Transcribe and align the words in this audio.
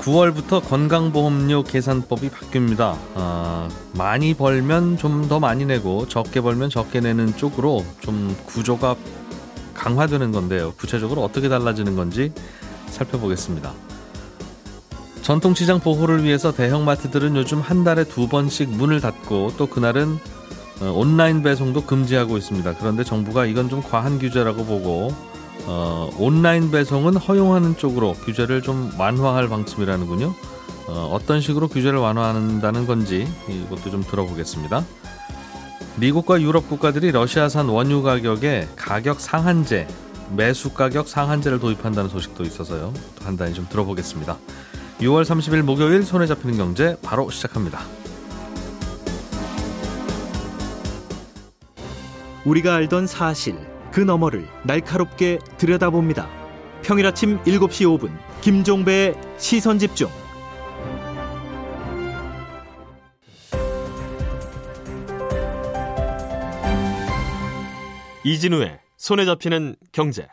9월부터 0.00 0.66
건강보험료 0.66 1.62
계산법이 1.62 2.30
바뀝니다. 2.30 2.96
아, 3.14 3.68
많이 3.92 4.34
벌면 4.34 4.96
좀 4.96 5.20
더 5.28 5.38
많이 5.38 5.64
내고 5.66 6.08
적게 6.08 6.40
벌면 6.40 6.70
적게 6.70 7.00
내는 7.00 7.36
쪽으로 7.36 7.84
좀 8.00 8.34
구조가 8.46 8.96
강화되는 9.74 10.32
건데요. 10.32 10.72
구체적으로 10.76 11.22
어떻게 11.22 11.48
달라지는 11.48 11.94
건지 11.94 12.32
살펴보겠습니다. 12.88 13.72
전통시장 15.22 15.78
보호를 15.80 16.24
위해서 16.24 16.52
대형마트들은 16.52 17.36
요즘 17.36 17.60
한 17.60 17.84
달에 17.84 18.04
두 18.04 18.26
번씩 18.28 18.70
문을 18.70 19.00
닫고 19.00 19.52
또 19.56 19.66
그날은 19.66 20.18
어, 20.80 20.92
온라인 20.96 21.42
배송도 21.42 21.84
금지하고 21.84 22.38
있습니다. 22.38 22.74
그런데 22.78 23.04
정부가 23.04 23.44
이건 23.44 23.68
좀 23.68 23.82
과한 23.82 24.18
규제라고 24.18 24.64
보고 24.64 25.14
어, 25.66 26.10
온라인 26.18 26.70
배송은 26.70 27.16
허용하는 27.16 27.76
쪽으로 27.76 28.14
규제를 28.14 28.62
좀 28.62 28.92
완화할 28.98 29.48
방침이라는군요. 29.48 30.34
어, 30.88 31.10
어떤 31.12 31.40
식으로 31.40 31.68
규제를 31.68 31.98
완화한다는 31.98 32.86
건지 32.86 33.28
이것도 33.48 33.90
좀 33.90 34.02
들어보겠습니다. 34.02 34.84
미국과 35.96 36.40
유럽 36.40 36.68
국가들이 36.68 37.12
러시아산 37.12 37.68
원유 37.68 38.02
가격에 38.02 38.68
가격 38.76 39.20
상한제, 39.20 39.86
매수 40.34 40.72
가격 40.72 41.08
상한제를 41.08 41.60
도입한다는 41.60 42.08
소식도 42.08 42.44
있어서요. 42.44 42.92
간단히 43.22 43.54
좀 43.54 43.66
들어보겠습니다. 43.68 44.36
6월 45.00 45.24
30일 45.24 45.62
목요일 45.62 46.02
손에 46.02 46.26
잡히는 46.26 46.56
경제 46.56 46.96
바로 47.02 47.30
시작합니다. 47.30 47.80
우리가 52.44 52.74
알던 52.74 53.06
사실 53.06 53.69
그 53.92 54.00
너머를 54.00 54.46
날카롭게 54.64 55.38
들여다봅니다. 55.58 56.28
평일 56.82 57.06
아침 57.06 57.38
7시 57.42 57.98
5분 57.98 58.10
김종배의 58.40 59.14
시선 59.38 59.78
집중. 59.78 60.08
이진우의 68.24 68.78
손에 68.96 69.24
잡히는 69.24 69.76
경제. 69.92 70.28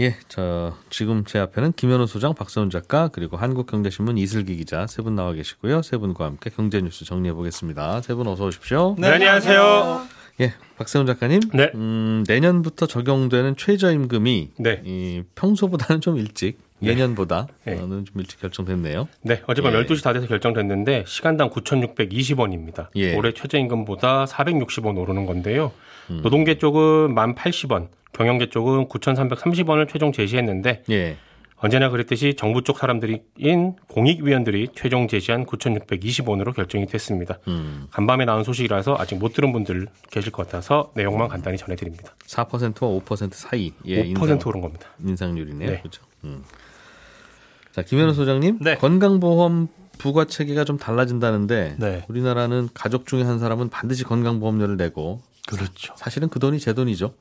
예, 0.00 0.16
저 0.28 0.74
지금 0.90 1.24
제 1.24 1.38
앞에는 1.40 1.72
김현우 1.72 2.06
소장, 2.06 2.32
박세훈 2.34 2.70
작가 2.70 3.08
그리고 3.08 3.36
한국경제신문 3.36 4.16
이슬기 4.16 4.56
기자 4.56 4.86
세 4.86 5.02
분 5.02 5.16
나와 5.16 5.32
계시고요. 5.32 5.82
세 5.82 5.96
분과 5.98 6.24
함께 6.24 6.50
경제 6.50 6.80
뉴스 6.80 7.04
정리해 7.04 7.34
보겠습니다. 7.34 8.00
세 8.02 8.14
분 8.14 8.26
어서 8.28 8.44
오십시오. 8.46 8.94
네, 8.98 9.08
안녕하세요. 9.08 10.17
예, 10.40 10.52
박세훈 10.76 11.06
작가님. 11.06 11.40
네. 11.52 11.70
음, 11.74 12.24
내년부터 12.28 12.86
적용되는 12.86 13.56
최저임금이 13.56 14.50
네. 14.58 14.82
이 14.84 15.22
평소보다는 15.34 16.00
좀 16.00 16.16
일찍 16.16 16.58
예년보다는 16.82 17.48
네. 17.64 17.76
좀 17.76 18.04
일찍 18.16 18.40
결정됐네요. 18.40 19.08
네, 19.22 19.42
어젯밤 19.46 19.74
예. 19.74 19.82
12시 19.84 20.04
다 20.04 20.12
돼서 20.12 20.26
결정됐는데 20.26 21.04
시간당 21.06 21.50
9,620원입니다. 21.50 22.88
예. 22.96 23.16
올해 23.16 23.32
최저임금보다 23.32 24.26
460원 24.26 24.96
오르는 24.96 25.26
건데요. 25.26 25.72
음. 26.10 26.20
노동계 26.22 26.58
쪽은 26.58 27.14
1,080원, 27.14 27.88
경영계 28.12 28.48
쪽은 28.50 28.88
9,330원을 28.88 29.88
최종 29.90 30.12
제시했는데 30.12 30.84
예. 30.90 31.16
언제나 31.60 31.88
그랬듯이 31.90 32.34
정부 32.36 32.62
쪽 32.62 32.78
사람들인 32.78 33.74
공익위원들이 33.88 34.68
최종 34.74 35.08
제시한 35.08 35.44
9,620원으로 35.44 36.54
결정이 36.54 36.86
됐습니다. 36.86 37.38
음. 37.48 37.88
간밤에 37.90 38.24
나온 38.24 38.44
소식이라서 38.44 38.96
아직 38.98 39.16
못 39.16 39.32
들은 39.32 39.52
분들 39.52 39.88
계실 40.10 40.30
것 40.30 40.46
같아서 40.46 40.92
내용만 40.94 41.28
간단히 41.28 41.58
전해드립니다. 41.58 42.14
4%와 42.26 43.00
5% 43.00 43.32
사이 43.34 43.72
예, 43.86 44.04
5% 44.04 44.06
인상, 44.06 44.38
오른 44.46 44.60
겁니다. 44.60 44.88
인상률이네요. 45.04 45.70
네. 45.70 45.78
그렇죠. 45.80 46.02
음. 46.24 46.44
자, 47.72 47.82
김현우 47.82 48.14
소장님. 48.14 48.58
네. 48.60 48.76
건강보험 48.76 49.68
부과 49.98 50.24
체계가 50.26 50.64
좀 50.64 50.78
달라진다는데 50.78 51.76
네. 51.78 52.04
우리나라는 52.08 52.68
가족 52.72 53.06
중에 53.06 53.22
한 53.24 53.40
사람은 53.40 53.68
반드시 53.68 54.04
건강보험료를 54.04 54.76
내고 54.76 55.20
그렇죠. 55.48 55.94
사실은 55.96 56.28
그 56.28 56.38
돈이 56.38 56.60
제 56.60 56.72
돈이죠. 56.72 57.14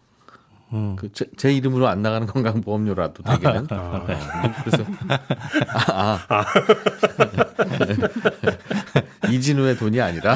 음. 0.73 0.95
그제 0.97 1.53
이름으로 1.53 1.87
안 1.87 2.01
나가는 2.01 2.27
건강보험료라도 2.27 3.23
되게는. 3.23 3.67
아, 3.69 4.03
네. 4.07 4.17
그래서 4.65 4.83
아, 5.91 6.19
아. 6.27 6.45
이진우의 9.31 9.77
돈이 9.77 9.99
아니라 10.01 10.35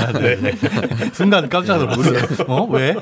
순간 1.13 1.49
깜짝 1.49 1.77
놀랐어요. 1.79 2.45
어? 2.47 2.63
왜? 2.65 2.95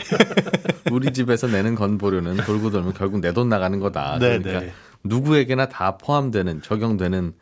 우리 0.91 1.11
집에서 1.13 1.47
내는 1.47 1.75
건보료는 1.75 2.37
돌고 2.37 2.71
돌면 2.71 2.93
결국 2.93 3.19
내 3.21 3.31
돈 3.31 3.47
나가는 3.47 3.79
거다. 3.79 4.17
네, 4.19 4.39
그러니까 4.39 4.59
네. 4.61 4.73
누구에게나 5.03 5.69
다 5.69 5.97
포함되는 5.97 6.63
적용되는 6.63 7.33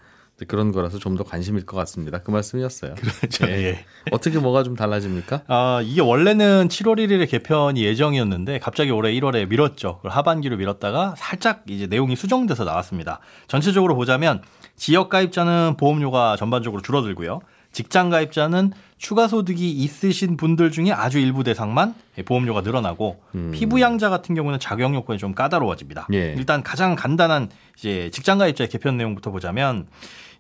그런 0.46 0.72
거라서 0.72 1.00
좀 1.00 1.18
더 1.18 1.24
관심일 1.24 1.66
것 1.66 1.76
같습니다. 1.78 2.20
그 2.20 2.30
말씀이었어요. 2.30 2.94
그렇죠. 3.20 3.48
예. 3.48 3.84
어떻게 4.12 4.38
뭐가 4.38 4.62
좀 4.62 4.76
달라집니까? 4.76 5.42
아, 5.48 5.82
이게 5.84 6.00
원래는 6.02 6.68
7월 6.68 6.98
1일에 7.00 7.28
개편이 7.28 7.84
예정이었는데 7.84 8.60
갑자기 8.60 8.92
올해 8.92 9.12
1월에 9.14 9.48
미뤘죠. 9.50 9.98
그걸 9.98 10.12
하반기로 10.12 10.58
미뤘다가 10.58 11.16
살짝 11.18 11.64
이제 11.68 11.88
내용이 11.88 12.16
수정돼서 12.16 12.66
나왔습니다. 12.66 13.20
전체적으로 13.48 13.96
보자면 13.96 14.44
지역 14.76 15.10
가입자는 15.10 15.76
보험료가 15.78 16.36
전반적으로 16.38 16.84
줄어들고요. 16.84 17.40
직장 17.72 18.10
가입자는 18.10 18.72
추가 18.98 19.28
소득이 19.28 19.72
있으신 19.72 20.38
분들 20.38 20.72
중에 20.72 20.92
아주 20.92 21.20
일부 21.20 21.44
대상만 21.44 21.96
보험료가 22.26 22.62
늘어나고 22.62 23.22
피부양자 23.54 24.10
같은 24.10 24.36
경우는 24.36 24.60
작용 24.60 24.94
요건이 24.96 25.18
좀 25.20 25.34
까다로워집니다. 25.34 26.08
예. 26.14 26.34
일단 26.38 26.64
가장 26.64 26.96
간단한 26.96 27.50
이제 27.78 28.10
직장 28.12 28.38
가입자의 28.38 28.70
개편 28.70 28.98
내용부터 28.98 29.32
보자면 29.32 29.88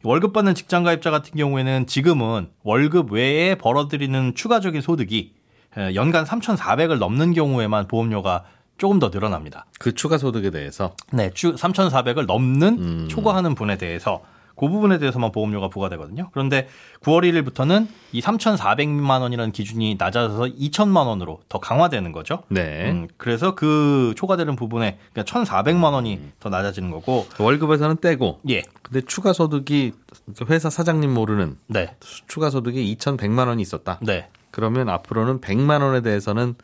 월급 0.03 0.33
받는 0.33 0.55
직장 0.55 0.83
가입자 0.83 1.11
같은 1.11 1.35
경우에는 1.35 1.87
지금은 1.87 2.49
월급 2.63 3.11
외에 3.11 3.55
벌어들이는 3.55 4.35
추가적인 4.35 4.81
소득이 4.81 5.33
에, 5.77 5.95
연간 5.95 6.25
3,400을 6.25 6.97
넘는 6.97 7.33
경우에만 7.33 7.87
보험료가 7.87 8.45
조금 8.77 8.99
더 8.99 9.09
늘어납니다. 9.09 9.65
그 9.79 9.95
추가 9.95 10.17
소득에 10.17 10.51
대해서 10.51 10.95
네, 11.11 11.29
3,400을 11.31 12.25
넘는 12.25 12.77
음. 12.79 13.07
초과하는 13.09 13.55
분에 13.55 13.77
대해서 13.77 14.21
그 14.57 14.67
부분에 14.67 14.97
대해서만 14.97 15.31
보험료가 15.31 15.69
부과되거든요. 15.69 16.29
그런데 16.31 16.67
9월 17.03 17.23
1일부터는 17.23 17.87
이 18.11 18.21
3,400만 18.21 19.21
원이라는 19.21 19.51
기준이 19.51 19.95
낮아져서 19.97 20.45
2천만 20.45 21.07
원으로 21.07 21.41
더 21.47 21.59
강화되는 21.59 22.11
거죠. 22.11 22.43
네. 22.49 22.91
음, 22.91 23.07
그래서 23.17 23.55
그 23.55 24.13
초과되는 24.17 24.55
부분에 24.55 24.97
그러니까 25.13 25.43
1,400만 25.43 25.93
원이 25.93 26.19
더 26.39 26.49
낮아지는 26.49 26.91
거고 26.91 27.27
월급에서는 27.39 27.97
떼고 27.97 28.39
예. 28.49 28.63
근데 28.81 29.01
추가 29.01 29.33
소득이 29.33 29.93
회사 30.49 30.69
사장님 30.69 31.13
모르는 31.13 31.57
네. 31.67 31.95
추가 32.27 32.49
소득이 32.49 32.95
2,100만 32.95 33.47
원이 33.47 33.61
있었다. 33.61 33.99
네. 34.01 34.27
그러면 34.51 34.89
앞으로는 34.89 35.39
100만 35.41 35.81
원에 35.81 36.01
대해서는 36.01 36.55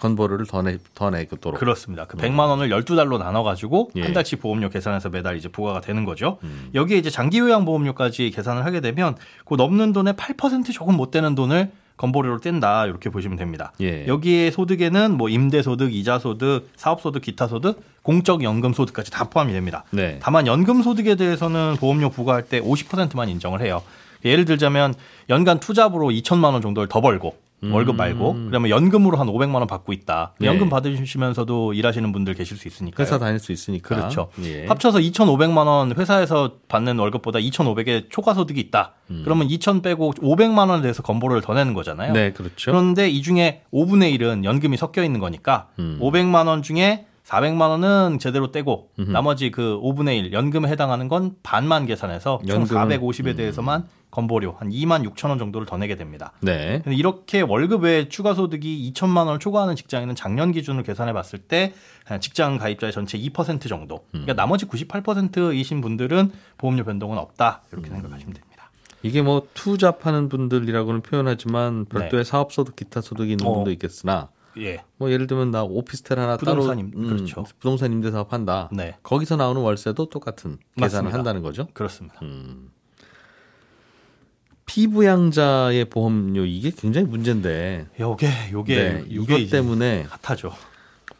건보료를 0.00 0.46
더 0.46 0.62
내, 0.62 0.78
더 0.94 1.10
내도록. 1.10 1.58
그렇습니다. 1.58 2.04
그 2.06 2.18
100만 2.18 2.48
원을 2.48 2.68
12달로 2.68 3.18
나눠 3.18 3.42
가지고 3.42 3.90
예. 3.96 4.02
한 4.02 4.12
달치 4.12 4.36
보험료 4.36 4.68
계산해서 4.68 5.08
매달 5.08 5.36
이제 5.36 5.48
부과가 5.48 5.80
되는 5.80 6.04
거죠. 6.04 6.38
음. 6.42 6.70
여기에 6.74 6.98
이제 6.98 7.10
장기 7.10 7.38
요양 7.38 7.64
보험료까지 7.64 8.30
계산을 8.30 8.64
하게 8.64 8.80
되면 8.80 9.16
그 9.44 9.54
넘는 9.54 9.92
돈의 9.92 10.14
8% 10.14 10.72
조금 10.72 10.96
못 10.96 11.10
되는 11.10 11.34
돈을 11.34 11.70
건보료로 11.96 12.40
뗀다 12.40 12.84
이렇게 12.86 13.08
보시면 13.08 13.38
됩니다. 13.38 13.72
예. 13.80 14.06
여기에 14.06 14.50
소득에는 14.50 15.16
뭐 15.16 15.30
임대 15.30 15.62
소득, 15.62 15.94
이자 15.94 16.18
소득, 16.18 16.68
사업 16.76 17.00
소득, 17.00 17.22
기타 17.22 17.46
소득, 17.46 17.82
공적 18.02 18.42
연금 18.42 18.74
소득까지 18.74 19.10
다 19.10 19.24
포함이 19.30 19.52
됩니다. 19.52 19.84
네. 19.90 20.18
다만 20.20 20.46
연금 20.46 20.82
소득에 20.82 21.14
대해서는 21.14 21.76
보험료 21.80 22.10
부과할 22.10 22.44
때 22.44 22.60
50%만 22.60 23.30
인정을 23.30 23.62
해요. 23.62 23.82
예를 24.24 24.44
들자면 24.44 24.94
연간 25.30 25.58
two 25.58 25.73
job으로 25.73 26.08
2천만 26.08 26.52
원 26.52 26.60
정도를 26.60 26.88
더 26.88 27.00
벌고 27.00 27.36
월급 27.62 27.96
말고 27.96 28.34
그러면 28.48 28.70
연금으로 28.70 29.16
한 29.16 29.26
500만 29.28 29.54
원 29.54 29.66
받고 29.66 29.92
있다. 29.92 30.34
네. 30.38 30.46
연금 30.46 30.68
받으시면서도 30.68 31.72
일하시는 31.72 32.12
분들 32.12 32.34
계실 32.34 32.56
수 32.56 32.68
있으니까. 32.68 33.02
회사 33.02 33.18
다닐 33.18 33.38
수 33.38 33.52
있으니까. 33.52 33.94
그렇죠. 33.94 34.28
예. 34.42 34.66
합쳐서 34.66 34.98
2,500만 34.98 35.66
원 35.66 35.94
회사에서 35.96 36.56
받는 36.68 36.98
월급보다 36.98 37.38
2,500의 37.38 38.06
초과 38.10 38.34
소득이 38.34 38.60
있다. 38.60 38.94
그러면 39.24 39.48
2,000 39.48 39.82
빼고 39.82 40.12
500만 40.14 40.68
원에 40.68 40.82
대해서 40.82 41.02
건보료를 41.02 41.42
더 41.42 41.54
내는 41.54 41.74
거잖아요. 41.74 42.12
네, 42.12 42.32
그렇죠. 42.32 42.70
그런데 42.70 43.08
이 43.08 43.22
중에 43.22 43.62
5분의 43.72 44.18
1은 44.18 44.44
연금이 44.44 44.76
섞여 44.76 45.02
있는 45.02 45.20
거니까 45.20 45.68
음. 45.78 45.98
500만 46.00 46.46
원 46.46 46.62
중에 46.62 47.06
400만 47.26 47.70
원은 47.70 48.18
제대로 48.20 48.52
떼고 48.52 48.90
음흠. 49.00 49.10
나머지 49.10 49.50
그 49.50 49.80
5분의 49.82 50.26
1 50.26 50.32
연금에 50.32 50.68
해당하는 50.68 51.08
건 51.08 51.34
반만 51.42 51.84
계산해서 51.84 52.40
총 52.46 52.60
연금은? 52.60 52.88
450에 52.98 53.26
음. 53.26 53.36
대해서만 53.36 53.88
건보료 54.12 54.54
한 54.58 54.70
2만 54.70 55.04
6천 55.10 55.28
원 55.30 55.38
정도를 55.38 55.66
더 55.66 55.76
내게 55.76 55.96
됩니다. 55.96 56.32
네. 56.40 56.80
근데 56.84 56.94
이렇게 56.96 57.40
월급 57.40 57.82
외 57.82 58.08
추가 58.08 58.32
소득이 58.32 58.92
2천만 58.92 59.26
원을 59.26 59.40
초과하는 59.40 59.74
직장인은 59.74 60.14
작년 60.14 60.52
기준으로 60.52 60.84
계산해 60.84 61.12
봤을 61.12 61.40
때 61.40 61.74
직장 62.20 62.58
가입자의 62.58 62.92
전체 62.92 63.18
2% 63.18 63.68
정도. 63.68 64.04
그러니까 64.12 64.34
음. 64.34 64.36
나머지 64.36 64.66
98%이신 64.66 65.80
분들은 65.80 66.30
보험료 66.58 66.84
변동은 66.84 67.18
없다. 67.18 67.62
음. 67.64 67.68
이렇게 67.72 67.90
생각하시면 67.90 68.34
됩니다. 68.34 68.70
이게 69.02 69.20
뭐 69.20 69.48
투잡하는 69.52 70.28
분들이라고는 70.28 71.02
표현하지만 71.02 71.86
별도의 71.86 72.24
사업 72.24 72.52
소득, 72.52 72.76
기타 72.76 73.00
소득이 73.00 73.32
있는 73.32 73.44
네. 73.44 73.50
어. 73.50 73.54
분도 73.54 73.72
있겠으나 73.72 74.28
예. 74.58 74.82
뭐 74.96 75.10
예를 75.10 75.26
들면 75.26 75.50
나 75.50 75.62
오피스텔 75.64 76.18
하나 76.18 76.36
부동산 76.36 76.68
따로 76.76 76.80
임- 76.80 76.92
음, 76.96 77.06
그렇죠. 77.08 77.44
부동산 77.58 77.92
임대 77.92 78.10
사업 78.10 78.32
한다. 78.32 78.68
네. 78.72 78.96
거기서 79.02 79.36
나오는 79.36 79.60
월세도 79.60 80.08
똑같은 80.08 80.58
계산을 80.76 81.04
맞습니다. 81.04 81.18
한다는 81.18 81.42
거죠. 81.42 81.66
그렇습니다. 81.74 82.18
음. 82.22 82.70
피부양자의 84.66 85.84
보험료 85.86 86.44
이게 86.44 86.70
굉장히 86.70 87.06
문제인데 87.06 87.86
요게 88.00 88.28
요게 88.52 88.74
네, 88.76 89.14
요게 89.14 89.38
이것 89.38 89.50
때문에 89.50 90.06
핫하죠. 90.22 90.52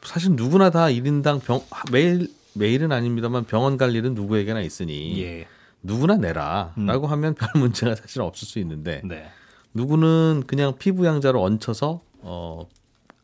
사실 0.02 0.32
누구나 0.32 0.70
다 0.70 0.86
1인당 0.86 1.42
병 1.44 1.60
매일 1.92 2.28
매일은 2.54 2.90
아닙니다만 2.90 3.44
병원 3.44 3.76
갈 3.76 3.94
일은 3.94 4.14
누구에게나 4.14 4.60
있으니 4.62 5.22
예. 5.22 5.46
누구나 5.82 6.16
내라라고 6.16 7.06
하면 7.06 7.34
별 7.34 7.48
문제가 7.60 7.94
사실 7.94 8.20
없을 8.22 8.48
수 8.48 8.58
있는데 8.58 9.00
네. 9.04 9.28
누구는 9.74 10.44
그냥 10.46 10.76
피부양자로 10.78 11.40
얹혀서 11.42 12.00
어 12.22 12.66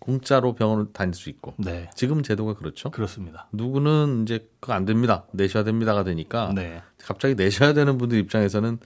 공짜로 0.02 0.54
병원을 0.54 0.87
다닐 0.93 1.14
수 1.14 1.31
있고 1.31 1.54
네. 1.58 1.88
지금 1.94 2.25
제도가 2.25 2.54
그렇죠. 2.54 2.90
그렇습니다. 2.90 3.46
누구는 3.52 4.22
이제 4.22 4.49
그거 4.58 4.72
안 4.72 4.84
됩니다. 4.84 5.26
내셔야 5.31 5.62
됩니다가 5.62 6.02
되니까 6.02 6.52
네. 6.52 6.82
갑자기 6.99 7.37
내셔야 7.37 7.72
되는 7.72 7.99
분들 7.99 8.19
입장에서는 8.19 8.78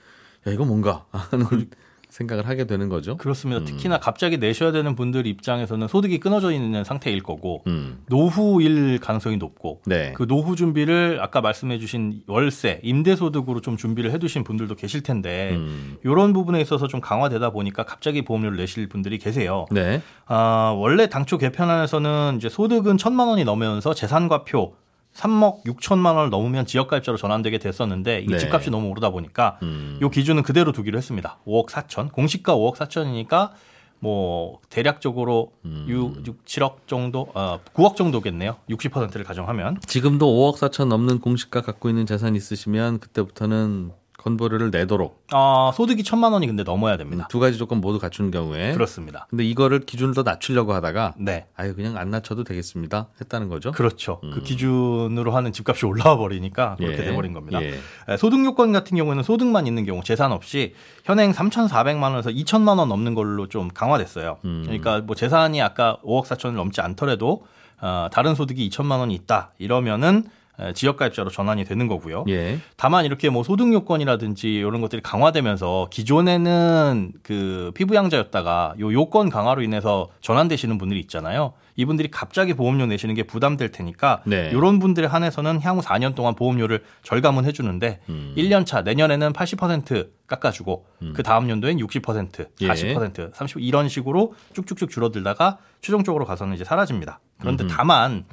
야 0.45 0.51
이거 0.51 0.63
뭔가 0.63 1.07
하는 1.11 1.69
생각을 2.17 2.47
하게 2.47 2.65
되는 2.65 2.89
거죠. 2.89 3.15
그렇습니다. 3.17 3.63
특히나 3.63 3.99
갑자기 3.99 4.37
내셔야 4.37 4.71
되는 4.71 4.95
분들 4.95 5.27
입장에서는 5.27 5.87
소득이 5.87 6.19
끊어져 6.19 6.51
있는 6.51 6.83
상태일 6.83 7.21
거고 7.21 7.63
음. 7.67 7.99
노후일 8.07 8.99
가능성이 8.99 9.37
높고 9.37 9.81
네. 9.85 10.13
그 10.13 10.25
노후 10.25 10.55
준비를 10.55 11.19
아까 11.21 11.41
말씀해주신 11.41 12.23
월세, 12.27 12.79
임대소득으로 12.83 13.61
좀 13.61 13.77
준비를 13.77 14.11
해두신 14.11 14.43
분들도 14.43 14.73
계실 14.75 15.03
텐데 15.03 15.51
음. 15.53 15.97
이런 16.03 16.33
부분에 16.33 16.59
있어서 16.61 16.87
좀 16.87 17.01
강화되다 17.01 17.51
보니까 17.51 17.83
갑자기 17.83 18.23
보험료를 18.23 18.57
내실 18.57 18.89
분들이 18.89 19.19
계세요. 19.19 19.67
네. 19.69 20.01
아, 20.25 20.73
원래 20.75 21.07
당초 21.07 21.37
개편안에서는 21.37 22.37
이제 22.37 22.49
소득은 22.49 22.97
천만 22.97 23.27
원이 23.27 23.43
넘으면서 23.43 23.93
재산과표 23.93 24.73
3억 25.17 25.63
6천만 25.65 26.15
원을 26.15 26.29
넘으면 26.29 26.65
지역가입자로 26.65 27.17
전환되게 27.17 27.57
됐었는데 27.57 28.21
이게 28.21 28.33
네. 28.33 28.39
집값이 28.39 28.69
너무 28.69 28.89
오르다 28.89 29.09
보니까 29.09 29.57
음. 29.63 29.97
요 30.01 30.09
기준은 30.09 30.43
그대로 30.43 30.71
두기로 30.71 30.97
했습니다. 30.97 31.39
5억 31.45 31.69
4천. 31.69 32.11
공시가 32.11 32.55
5억 32.55 32.75
4천이니까 32.75 33.51
뭐 33.99 34.59
대략적으로 34.69 35.53
음. 35.65 35.85
6, 35.87 36.27
6 36.27 36.45
7억 36.45 36.75
정도, 36.85 37.29
어, 37.33 37.59
9억 37.73 37.95
정도겠네요. 37.95 38.57
60%를 38.69 39.23
가정하면. 39.23 39.79
지금도 39.87 40.27
5억 40.27 40.57
4천 40.57 40.87
넘는 40.87 41.19
공시가 41.19 41.61
갖고 41.61 41.89
있는 41.89 42.05
재산 42.05 42.35
있으시면 42.35 42.99
그때부터는 42.99 43.91
건보료를 44.27 44.71
내도록 44.71 45.25
아, 45.31 45.71
소득이 45.73 46.03
천만 46.03 46.33
원이 46.33 46.47
근데 46.47 46.63
넘어야 46.63 46.97
됩니다. 46.97 47.27
두 47.29 47.39
가지 47.39 47.57
조건 47.57 47.79
모두 47.79 47.99
갖춘 47.99 48.31
경우에 48.31 48.73
그렇습니다. 48.73 49.27
근데 49.29 49.45
이거를 49.45 49.81
기준을 49.81 50.13
더 50.13 50.23
낮추려고 50.23 50.73
하다가 50.73 51.13
네. 51.17 51.45
아예 51.55 51.71
그냥 51.73 51.97
안 51.97 52.09
낮춰도 52.11 52.43
되겠습니다 52.43 53.07
했다는 53.21 53.47
거죠. 53.47 53.71
그렇죠. 53.71 54.19
그 54.21 54.41
기준으로 54.41 55.31
하는 55.31 55.53
집값이 55.53 55.85
올라와 55.85 56.17
버리니까 56.17 56.75
그렇게 56.77 56.95
음. 56.95 56.99
예. 56.99 57.05
돼버린 57.05 57.33
겁니다. 57.33 57.61
예. 57.61 57.79
에, 58.09 58.17
소득 58.17 58.43
요건 58.43 58.71
같은 58.73 58.97
경우에는 58.97 59.23
소득만 59.23 59.67
있는 59.67 59.85
경우 59.85 60.03
재산 60.03 60.31
없이 60.31 60.73
현행 61.05 61.31
3,400만 61.31 62.03
원에서 62.03 62.29
2천만 62.29 62.79
원 62.79 62.89
넘는 62.89 63.15
걸로 63.15 63.47
좀 63.47 63.69
강화됐어요. 63.69 64.37
음. 64.45 64.63
그러니까 64.65 64.99
뭐 64.99 65.15
재산이 65.15 65.61
아까 65.61 65.99
5억 66.03 66.25
4천을 66.25 66.53
넘지 66.53 66.81
않더라도 66.81 67.45
어, 67.79 68.07
다른 68.11 68.35
소득이 68.35 68.67
2천만 68.69 68.99
원이 68.99 69.13
있다 69.13 69.51
이러면은 69.59 70.23
에, 70.25 70.29
지역가입자로 70.73 71.29
전환이 71.29 71.65
되는 71.65 71.87
거고요. 71.87 72.25
예. 72.29 72.59
다만 72.75 73.05
이렇게 73.05 73.29
뭐 73.29 73.43
소득 73.43 73.71
요건이라든지 73.71 74.53
이런 74.53 74.81
것들이 74.81 75.01
강화되면서 75.01 75.87
기존에는 75.91 77.13
그 77.23 77.71
피부양자였다가 77.75 78.75
요 78.79 78.93
요건 78.93 79.29
강화로 79.29 79.61
인해서 79.61 80.09
전환되시는 80.21 80.77
분들이 80.77 80.99
있잖아요. 81.01 81.53
이분들이 81.75 82.09
갑자기 82.09 82.55
보험료 82.55 82.87
내시는 82.87 83.13
게 83.13 83.23
부담될 83.23 83.71
테니까 83.71 84.23
네. 84.25 84.49
이런 84.51 84.79
분들에 84.79 85.05
한해서는 85.05 85.61
향후 85.61 85.81
4년 85.81 86.15
동안 86.15 86.33
보험료를 86.33 86.83
절감은 87.03 87.45
해주는데 87.45 87.99
음. 88.09 88.33
1년 88.35 88.65
차 88.65 88.81
내년에는 88.81 89.31
80% 89.33 90.09
깎아주고 90.25 90.85
그 91.13 91.23
다음 91.23 91.49
연도엔 91.49 91.77
60%, 91.77 92.47
예. 92.61 92.67
40%, 92.67 93.33
30 93.33 93.61
이런 93.61 93.87
식으로 93.87 94.33
쭉쭉쭉 94.53 94.89
줄어들다가 94.89 95.59
최종적으로 95.81 96.25
가서는 96.25 96.55
이제 96.55 96.63
사라집니다. 96.63 97.19
그런데 97.39 97.63
음흠. 97.63 97.73
다만 97.75 98.25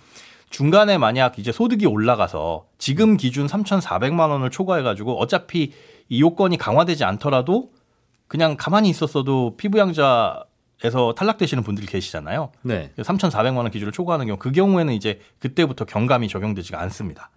중간에 0.55 0.99
만약 0.99 1.41
이제 1.41 1.51
소득이 1.51 1.85
올라가서 1.85 2.67
지금 2.79 3.17
기준 3.17 3.49
3,400만 3.49 4.31
원을 4.31 4.51
초과해가지고 4.51 5.19
어차피 5.19 5.73
이 6.09 6.21
요건이 6.21 6.59
강화되지 6.59 7.03
않더라도 7.03 7.73
그냥 8.29 8.57
가만히 8.57 8.89
있었어도 8.89 9.57
피부양자 9.57 10.45
에서 10.85 11.15
탈락되시는 11.17 11.65
분들이 11.65 11.87
계시잖아요. 11.87 12.51
네. 12.63 12.93
3,400만 12.99 13.57
원 13.57 13.71
기준을 13.71 13.93
초과하는 13.93 14.27
경우 14.27 14.39
그 14.39 14.53
경우에는 14.53 14.93
이제 14.93 15.21
그때부터 15.39 15.87
경감이 15.87 16.29
적용되지가 16.29 16.81
않습니다. 16.83 17.31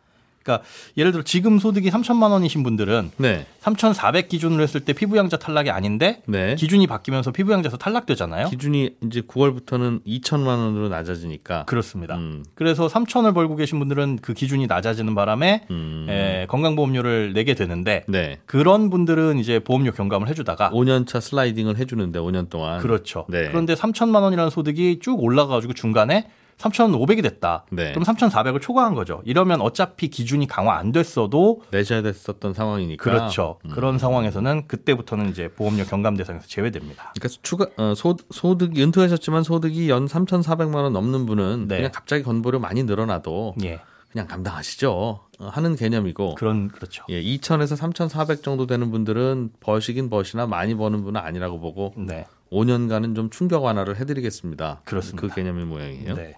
그러니까 0.47 0.63
예를 0.95 1.11
들어 1.11 1.23
지금 1.23 1.59
소득이 1.59 1.91
3천만 1.91 2.31
원이신 2.31 2.63
분들은 2.63 3.11
네. 3.17 3.45
3,400 3.59 4.29
기준으로 4.29 4.63
했을 4.63 4.79
때 4.79 4.93
피부양자 4.93 5.37
탈락이 5.37 5.69
아닌데 5.69 6.21
네. 6.25 6.55
기준이 6.55 6.87
바뀌면서 6.87 7.31
피부양자에서 7.31 7.75
탈락되잖아요. 7.77 8.47
기준이 8.49 8.95
이제 9.05 9.21
9월부터는 9.21 10.05
2천만 10.05 10.47
원으로 10.47 10.87
낮아지니까. 10.87 11.65
그렇습니다. 11.65 12.15
음. 12.15 12.45
그래서 12.55 12.87
3천을 12.87 13.33
벌고 13.33 13.57
계신 13.57 13.77
분들은 13.79 14.19
그 14.21 14.33
기준이 14.33 14.67
낮아지는 14.67 15.13
바람에 15.13 15.65
음. 15.69 16.07
에, 16.09 16.45
건강보험료를 16.47 17.33
내게 17.33 17.53
되는데 17.53 18.05
네. 18.07 18.39
그런 18.45 18.89
분들은 18.89 19.39
이제 19.39 19.59
보험료 19.59 19.91
경감을 19.91 20.29
해주다가 20.29 20.69
5년차 20.71 21.19
슬라이딩을 21.19 21.77
해주는데 21.77 22.19
5년 22.19 22.49
동안. 22.49 22.79
그렇죠. 22.79 23.25
네. 23.27 23.49
그런데 23.49 23.73
3천만 23.73 24.21
원이라는 24.21 24.49
소득이 24.49 24.99
쭉 25.01 25.21
올라가가지고 25.21 25.73
중간에 25.73 26.27
3,500이 26.57 27.21
됐다. 27.23 27.65
네. 27.71 27.91
그럼 27.91 28.03
3,400을 28.03 28.61
초과한 28.61 28.95
거죠. 28.95 29.21
이러면 29.25 29.61
어차피 29.61 30.09
기준이 30.09 30.47
강화 30.47 30.77
안 30.77 30.91
됐어도 30.91 31.61
내셔야 31.71 32.01
됐었던 32.01 32.53
상황이니까. 32.53 33.03
그렇죠. 33.03 33.59
음. 33.65 33.71
그런 33.71 33.99
상황에서는 33.99 34.67
그때부터는 34.67 35.29
이제 35.29 35.49
보험료 35.49 35.85
경감 35.85 36.17
대상에서 36.17 36.47
제외됩니다. 36.47 37.13
그러니까 37.15 37.39
추가 37.43 37.67
어, 37.77 37.93
소, 37.95 38.17
소득이 38.31 38.81
은퇴하셨지만 38.83 39.43
소득이 39.43 39.89
연 39.89 40.07
3,400만 40.07 40.75
원 40.75 40.93
넘는 40.93 41.25
분은 41.25 41.67
네. 41.67 41.77
그냥 41.77 41.91
갑자기 41.93 42.23
건보료 42.23 42.59
많이 42.59 42.83
늘어나도 42.83 43.55
예. 43.63 43.79
그냥 44.11 44.27
감당하시죠. 44.27 45.19
어, 45.39 45.47
하는 45.49 45.75
개념이고. 45.75 46.35
그런 46.35 46.69
그렇죠. 46.69 47.03
예, 47.09 47.21
2,000에서 47.21 47.75
3,400 47.75 48.41
정도 48.41 48.65
되는 48.65 48.89
분들은 48.89 49.51
버시긴 49.59 50.09
버시나 50.09 50.47
많이 50.47 50.73
버는 50.73 51.03
분은 51.03 51.21
아니라고 51.21 51.59
보고 51.59 51.93
네. 51.97 52.25
5년간은 52.51 53.15
좀 53.15 53.29
충격 53.29 53.63
완화를 53.63 53.97
해드리겠습니다. 53.97 54.81
그렇습니다. 54.85 55.27
그 55.27 55.35
개념의 55.35 55.65
모양이에요. 55.65 56.15
네. 56.15 56.33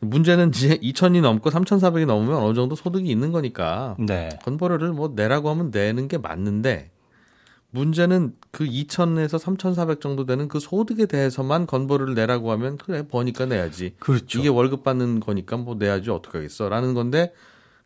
문제는 0.00 0.48
이제 0.48 0.76
2,000이 0.78 1.20
넘고 1.20 1.50
3,400이 1.50 2.06
넘으면 2.06 2.36
어느 2.36 2.54
정도 2.54 2.74
소득이 2.74 3.10
있는 3.10 3.32
거니까 3.32 3.96
네. 3.98 4.30
건보료를 4.42 4.92
뭐 4.92 5.12
내라고 5.14 5.50
하면 5.50 5.70
내는 5.70 6.08
게 6.08 6.16
맞는데 6.18 6.90
문제는 7.72 8.34
그 8.50 8.64
2,000에서 8.64 9.38
3,400 9.38 10.00
정도 10.00 10.26
되는 10.26 10.48
그 10.48 10.58
소득에 10.58 11.06
대해서만 11.06 11.66
건보료를 11.66 12.14
내라고 12.14 12.50
하면 12.52 12.76
그래 12.78 13.06
버니까 13.06 13.46
내야지. 13.46 13.94
그렇죠. 14.00 14.38
이게 14.38 14.48
월급 14.48 14.82
받는 14.82 15.20
거니까 15.20 15.56
뭐 15.56 15.76
내야지 15.76 16.10
어떡하겠어라는 16.10 16.94
건데 16.94 17.32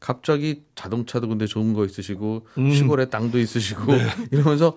갑자기 0.01 0.63
자동차도 0.75 1.29
근데 1.29 1.47
좋은 1.47 1.75
거 1.75 1.85
있으시고 1.85 2.47
음. 2.59 2.71
시골에 2.71 3.07
땅도 3.07 3.39
있으시고 3.39 3.93
이러면서 4.31 4.77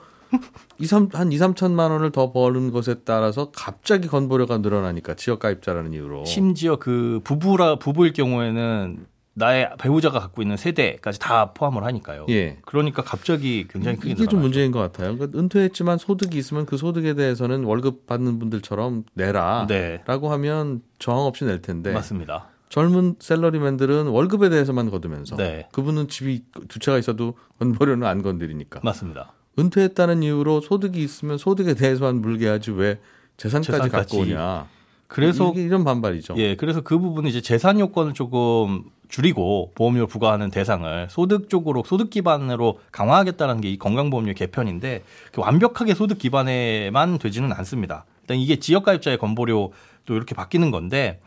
2, 0.79 0.86
3, 0.86 1.10
한 1.13 1.31
2, 1.31 1.38
3천만 1.38 1.91
원을 1.91 2.12
더 2.12 2.31
버는 2.31 2.72
것에 2.72 2.96
따라서 3.05 3.51
갑자기 3.51 4.07
건보료가 4.07 4.60
늘어나니까 4.60 5.15
지역 5.15 5.39
가입자라는 5.39 5.93
이유로 5.93 6.25
심지어 6.25 6.77
그 6.77 7.22
부부라 7.24 7.77
부부일 7.77 8.13
경우에는 8.13 9.05
나의 9.38 9.69
배우자가 9.77 10.19
갖고 10.19 10.41
있는 10.41 10.57
세대까지 10.57 11.19
다 11.19 11.53
포함을 11.53 11.84
하니까요. 11.84 12.25
예. 12.29 12.57
그러니까 12.65 13.03
갑자기 13.03 13.67
굉장히 13.69 13.98
크게 13.98 14.10
이게 14.10 14.15
좀 14.15 14.25
늘어나죠. 14.25 14.41
문제인 14.41 14.72
것 14.72 14.79
같아요. 14.79 15.15
그러니까 15.15 15.38
은퇴했지만 15.38 16.00
소득이 16.00 16.39
있으면 16.39 16.65
그 16.65 16.75
소득에 16.75 17.13
대해서는 17.13 17.63
월급 17.63 18.07
받는 18.07 18.39
분들처럼 18.39 19.03
내라. 19.13 19.67
네. 19.67 20.01
라고 20.07 20.31
하면 20.31 20.81
저항 20.98 21.19
없이 21.19 21.46
낼 21.46 21.62
텐데 21.62 21.93
맞습니다. 21.93 22.48
젊은 22.69 23.15
셀러리맨들은 23.19 24.07
월급에 24.07 24.50
대해서만 24.50 24.89
거두면서 24.89 25.36
네. 25.38 25.67
그분은 25.72 26.07
집이 26.07 26.43
두 26.67 26.79
채가 26.79 26.98
있어도 26.98 27.36
건보료는 27.60 28.07
안 28.07 28.24
건드리니까 28.24 28.81
맞습니다. 28.84 29.34
은퇴했다는 29.60 30.24
이유로 30.24 30.62
소득이 30.62 31.02
있으면 31.04 31.38
소득에 31.38 31.74
대해서만 31.74 32.22
물게 32.22 32.48
하지 32.48 32.72
왜 32.72 33.00
재산까지, 33.38 33.72
재산까지. 33.72 33.92
갖고 33.92 34.18
오냐 34.20 34.68
그래서 35.08 35.54
이런 35.56 35.84
반발이죠. 35.86 36.36
예, 36.38 36.56
그래서 36.56 36.82
그 36.82 37.00
부분은 37.00 37.30
이제 37.30 37.40
재산 37.42 37.80
요건을 37.80 38.14
조금 38.14 38.84
줄이고 39.08 39.72
보험료를 39.74 40.08
부과하는 40.08 40.52
대상을 40.52 41.08
소득 41.10 41.50
쪽으로 41.50 41.84
소득 41.86 42.10
기반으로 42.10 42.80
강화하겠다는 42.92 43.62
게 43.62 43.70
이 43.72 43.78
건강보험료 43.78 44.34
개편인데 44.34 45.04
그 45.32 45.42
완벽하게 45.42 45.94
소득 45.94 46.18
기반에만 46.18 47.20
되지는 47.20 47.54
않습니다. 47.54 48.04
일단 48.24 48.38
이게 48.38 48.58
지역가입자의 48.58 49.18
건보료도 49.18 49.74
이렇게 50.10 50.36
바뀌는 50.36 50.72
건데 50.72 51.22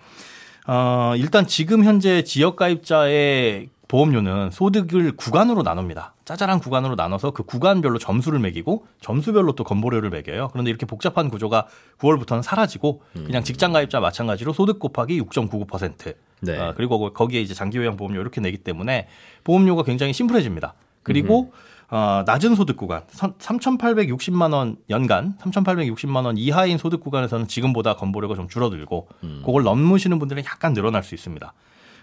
어, 0.66 1.14
일단 1.16 1.46
지금 1.46 1.82
현재 1.84 2.22
지역가입자의 2.22 3.70
보험료는 3.88 4.50
소득을 4.50 5.12
구간으로 5.16 5.62
나눕니다. 5.62 6.12
짜잘한 6.30 6.60
구간으로 6.60 6.94
나눠서 6.94 7.32
그 7.32 7.42
구간별로 7.42 7.98
점수를 7.98 8.38
매기고 8.38 8.86
점수별로 9.00 9.52
또 9.56 9.64
건보료를 9.64 10.10
매겨요. 10.10 10.50
그런데 10.52 10.70
이렇게 10.70 10.86
복잡한 10.86 11.28
구조가 11.28 11.66
9월부터는 11.98 12.42
사라지고 12.42 13.02
그냥 13.26 13.42
직장 13.42 13.72
가입자 13.72 13.98
마찬가지로 13.98 14.52
소득 14.52 14.78
곱하기 14.78 15.20
6.99%. 15.22 16.14
네. 16.42 16.56
어, 16.56 16.72
그리고 16.76 17.12
거기에 17.12 17.40
이제 17.40 17.52
장기요양 17.52 17.96
보험료 17.96 18.20
이렇게 18.20 18.40
내기 18.40 18.58
때문에 18.58 19.08
보험료가 19.42 19.82
굉장히 19.82 20.12
심플해집니다. 20.12 20.74
그리고 21.02 21.52
어, 21.90 22.22
낮은 22.24 22.54
소득 22.54 22.76
구간 22.76 23.02
3,860만 23.08 24.54
원 24.54 24.76
연간 24.88 25.36
3,860만 25.38 26.26
원 26.26 26.36
이하인 26.36 26.78
소득 26.78 27.00
구간에서는 27.00 27.48
지금보다 27.48 27.96
건보료가 27.96 28.36
좀 28.36 28.46
줄어들고 28.46 29.08
그걸 29.44 29.64
넘으시는 29.64 30.20
분들은 30.20 30.44
약간 30.44 30.74
늘어날 30.74 31.02
수 31.02 31.16
있습니다. 31.16 31.52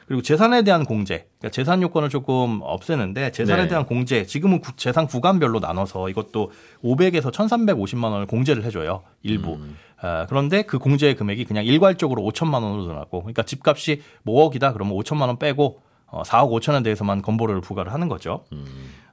그리고 0.08 0.22
재산에 0.22 0.62
대한 0.62 0.86
공제, 0.86 1.28
그러니까 1.38 1.50
재산 1.54 1.82
요건을 1.82 2.08
조금 2.10 2.62
없애는데 2.64 3.32
재산에 3.32 3.64
네. 3.64 3.68
대한 3.68 3.86
공제, 3.86 4.26
지금은 4.26 4.62
구- 4.62 4.76
재산 4.78 5.06
구간별로 5.06 5.60
나눠서 5.60 6.08
이것도 6.10 6.52
500에서 6.82 7.32
1,350만 7.34 8.06
원을 8.06 8.26
공제를 8.26 8.64
해줘요 8.64 9.04
일부. 9.22 9.60
아, 10.00 10.26
그런데 10.30 10.62
그 10.62 10.80
공제 10.80 11.14
금액이 11.14 11.44
그냥 11.44 11.66
일괄적으로 11.66 12.22
5천만 12.24 12.64
원으로 12.64 12.84
늘어나고, 12.84 13.22
그러니까 13.24 13.44
집값이 13.44 14.02
뭐 14.24 14.50
5억이다 14.50 14.72
그러면 14.74 14.96
5천만 14.98 15.28
원 15.28 15.38
빼고 15.40 15.82
어, 16.06 16.22
4억 16.24 16.52
5천에 16.52 16.84
대해서만 16.86 17.22
건보료를 17.22 17.60
부과를 17.60 17.92
하는 17.92 18.08
거죠. 18.08 18.46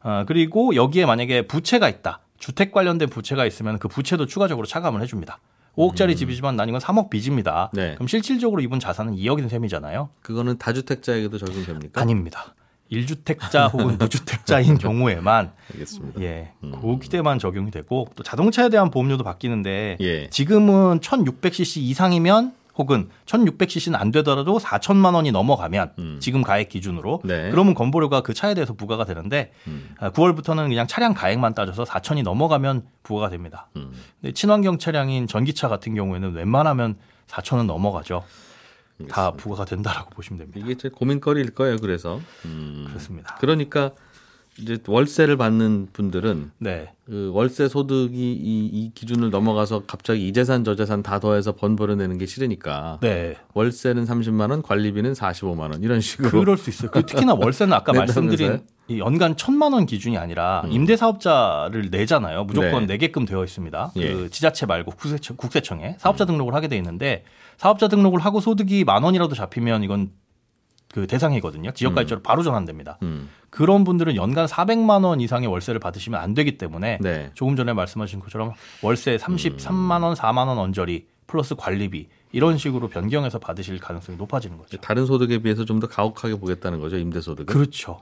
아, 0.01 0.25
그리고 0.29 0.77
여기에 0.77 1.07
만약에 1.07 1.49
부채가 1.49 1.89
있다. 1.89 2.21
주택 2.39 2.71
관련된 2.71 3.09
부채가 3.09 3.47
있으면 3.47 3.79
그 3.81 3.89
부채도 3.89 4.27
추가적으로 4.27 4.67
차감을 4.67 5.01
해줍니다. 5.03 5.41
5억짜리 5.77 6.17
집이지만 6.17 6.57
난 6.57 6.69
이건 6.69 6.81
3억 6.81 7.11
빚입니다. 7.11 7.71
네. 7.73 7.95
그럼 7.95 8.09
실질적으로 8.09 8.61
이분 8.61 8.81
자산은 8.81 9.17
2억인 9.17 9.49
셈이잖아요. 9.49 10.09
그거는 10.23 10.59
다주택자에게도 10.59 11.39
적용됩니까? 11.39 12.01
아닙니다. 12.01 12.55
1주택자 12.93 13.73
혹은 13.73 13.97
무주택자인 13.99 14.79
경우에만 14.79 15.53
알겠습니다. 15.73 16.21
예, 16.21 16.53
그 16.61 16.99
기대만 16.99 17.39
적용이 17.39 17.71
되고 17.71 18.07
또 18.15 18.23
자동차에 18.23 18.69
대한 18.69 18.91
보험료도 18.91 19.25
바뀌는데 19.25 19.97
예. 20.01 20.29
지금은 20.29 21.01
1600cc 21.01 21.79
이상이면 21.79 22.53
혹은 22.77 23.09
1600cc는 23.27 23.95
안 23.95 24.11
되더라도 24.11 24.59
4천만 24.59 25.15
원이 25.15 25.33
넘어가면 25.33 26.19
지금 26.21 26.43
가액 26.43 26.69
기준으로 26.69 27.23
네. 27.25 27.51
그러면 27.51 27.75
건보료가 27.75 28.23
그 28.23 28.35
차에 28.35 28.55
대해서 28.55 28.75
부과가 28.75 29.05
되는데 29.05 29.53
음. 29.67 29.95
아, 29.99 30.11
9월부터는 30.11 30.69
그냥 30.69 30.87
차량 30.87 31.15
가액만 31.15 31.55
따져서 31.55 31.85
4천이 31.85 32.23
넘어가면 32.23 32.85
부과가 33.03 33.31
됩니다. 33.31 33.69
음. 33.77 33.93
근데 34.21 34.33
친환경 34.33 34.79
차량인 34.79 35.27
전기차 35.27 35.69
같은 35.69 35.95
경우에는 35.95 36.33
웬만하면 36.33 36.97
4천은 37.29 37.67
넘어가죠. 37.67 38.25
다 39.09 39.33
부과가 39.33 39.65
된다라고 39.65 40.11
보시면 40.11 40.39
됩니다. 40.39 40.61
이게 40.63 40.77
제 40.77 40.89
고민거리일 40.89 41.51
거예요. 41.55 41.77
그래서 41.79 42.21
음. 42.45 42.85
그렇습니다. 42.89 43.37
그러니까 43.41 43.91
이제 44.59 44.79
월세를 44.87 45.37
받는 45.37 45.89
분들은 45.93 46.53
네. 46.59 46.93
그 47.07 47.31
월세 47.35 47.69
소득이 47.69 48.17
이, 48.17 48.67
이 48.67 48.93
기준을 48.95 49.31
넘어가서 49.31 49.83
갑자기 49.87 50.29
이 50.29 50.33
재산 50.33 50.65
저 50.65 50.77
재산 50.77 51.03
다 51.03 51.19
더해서 51.19 51.53
번벌어 51.53 51.97
내는 51.97 52.19
게 52.19 52.27
싫으니까 52.27 52.99
네. 53.03 53.37
월세는 53.55 54.05
30만 54.05 54.51
원, 54.51 54.63
관리비는 54.63 55.13
45만 55.13 55.73
원 55.73 55.83
이런 55.83 56.01
식으로 56.01 56.31
그럴 56.31 56.57
수 56.57 56.71
있어요. 56.71 56.91
그 56.91 57.05
특히나 57.05 57.35
월세는 57.35 57.73
아까 57.73 57.93
낸다면서요? 57.93 58.25
말씀드린 58.25 58.61
이 58.87 58.99
연간 58.99 59.37
천만 59.37 59.73
원 59.73 59.87
기준이 59.87 60.19
아니라 60.19 60.65
임대사업자를 60.69 61.89
내잖아요. 61.91 62.45
무조건 62.45 62.87
네. 62.87 62.95
내게끔 62.95 63.25
되어 63.25 63.43
있습니다. 63.43 63.93
예. 63.97 64.13
그 64.13 64.31
지자체 64.31 64.67
말고 64.67 64.93
국세청, 64.93 65.37
국세청에 65.37 65.97
사업자 65.99 66.25
등록을 66.27 66.55
하게 66.55 66.69
돼 66.69 66.77
있는데 66.77 67.25
사업자 67.57 67.89
등록을 67.89 68.21
하고 68.21 68.41
소득이 68.41 68.85
만 68.85 69.03
원이라도 69.03 69.35
잡히면 69.35 69.85
이건 69.85 70.11
그 70.95 71.09
대상이거든요. 71.09 71.73
지역가입자로 71.73 72.23
바로 72.23 72.45
전환됩니다. 72.45 72.99
음. 73.03 73.29
그런 73.51 73.83
분들은 73.83 74.15
연간 74.15 74.47
400만 74.47 75.05
원 75.05 75.21
이상의 75.21 75.49
월세를 75.49 75.81
받으시면 75.81 76.21
안 76.21 76.35
되기 76.35 76.57
때문에 76.57 76.99
네. 77.01 77.33
조금 77.35 77.57
전에 77.57 77.73
말씀하신 77.73 78.21
것처럼 78.21 78.53
월세 78.81 79.17
33만 79.17 80.05
원, 80.05 80.15
4만 80.15 80.47
원 80.47 80.57
언저리 80.59 81.07
플러스 81.27 81.57
관리비 81.57 82.07
이런 82.31 82.59
식으로 82.59 82.87
변경해서 82.87 83.41
받으실 83.41 83.81
가능성이 83.81 84.17
높아지는 84.19 84.57
거죠. 84.57 84.77
다른 84.77 85.05
소득에 85.05 85.39
비해서 85.39 85.65
좀 85.65 85.81
더 85.81 85.89
가혹하게 85.89 86.37
보겠다는 86.37 86.79
거죠 86.79 86.97
임대 86.97 87.21
소득을. 87.21 87.47
그렇죠. 87.53 88.01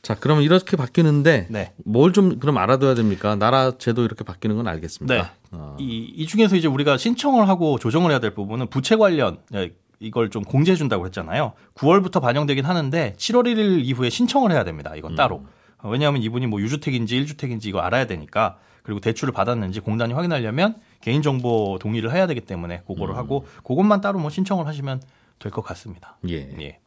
자, 0.00 0.16
그러면 0.18 0.42
이렇게 0.42 0.76
바뀌는데 0.76 1.48
네. 1.50 1.72
뭘좀 1.84 2.38
그럼 2.40 2.56
알아둬야 2.58 2.94
됩니까? 2.94 3.36
나라 3.36 3.72
제도 3.78 4.04
이렇게 4.04 4.24
바뀌는 4.24 4.56
건 4.56 4.66
알겠습니다. 4.68 5.14
네. 5.14 5.30
어. 5.52 5.76
이, 5.78 6.12
이 6.16 6.26
중에서 6.26 6.56
이제 6.56 6.66
우리가 6.66 6.96
신청을 6.96 7.46
하고 7.48 7.78
조정을 7.78 8.10
해야 8.10 8.18
될 8.18 8.34
부분은 8.34 8.68
부채 8.68 8.96
관련 8.96 9.38
예, 9.54 9.70
이걸 10.02 10.30
좀 10.30 10.42
공제해 10.42 10.76
준다고 10.76 11.06
했잖아요. 11.06 11.52
9월부터 11.74 12.20
반영되긴 12.20 12.64
하는데 12.64 13.14
7월 13.16 13.44
1일 13.46 13.84
이후에 13.84 14.10
신청을 14.10 14.50
해야 14.50 14.64
됩니다. 14.64 14.94
이건 14.96 15.14
따로. 15.14 15.44
어, 15.78 15.88
왜냐하면 15.88 16.22
이분이 16.22 16.46
뭐 16.48 16.60
유주택인지 16.60 17.22
1주택인지 17.24 17.66
이거 17.66 17.80
알아야 17.80 18.06
되니까 18.06 18.58
그리고 18.82 19.00
대출을 19.00 19.32
받았는지 19.32 19.80
공단이 19.80 20.12
확인하려면 20.12 20.74
개인정보 21.02 21.78
동의를 21.80 22.12
해야 22.12 22.26
되기 22.26 22.40
때문에 22.40 22.82
그거를 22.86 23.16
하고 23.16 23.46
그것만 23.64 24.00
따로 24.00 24.18
뭐 24.18 24.28
신청을 24.30 24.66
하시면 24.66 25.00
될 25.38 25.50
것 25.52 25.62
같습니다. 25.62 26.16
예. 26.28 26.48
예. 26.60 26.78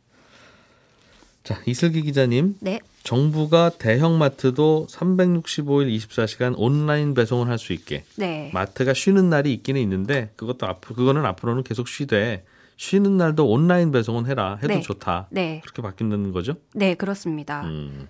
자, 1.44 1.60
이슬기 1.68 2.02
기자님. 2.02 2.56
네. 2.60 2.80
정부가 3.04 3.70
대형마트도 3.70 4.88
365일 4.90 5.96
24시간 5.98 6.56
온라인 6.58 7.14
배송을 7.14 7.48
할 7.48 7.60
수 7.60 7.72
있게 7.74 8.04
네. 8.18 8.50
마트가 8.54 8.94
쉬는 8.94 9.30
날이 9.30 9.54
있기는 9.54 9.80
있는데 9.82 10.32
그것도 10.38 10.66
앞으로 10.66 10.96
그거는 10.96 11.24
앞으로는 11.26 11.64
계속 11.64 11.88
쉬되 11.88 12.44
쉬는 12.78 13.18
날도 13.18 13.48
온라인 13.50 13.92
배송은 13.92 14.26
해라 14.26 14.56
해도 14.58 14.68
네. 14.68 14.82
좋다 14.82 15.28
네. 15.32 15.62
그렇게 15.64 15.82
바뀐다는 15.82 16.32
거죠. 16.32 16.56
네, 16.74 16.96
그렇습니다. 16.96 17.64
음. 17.64 18.08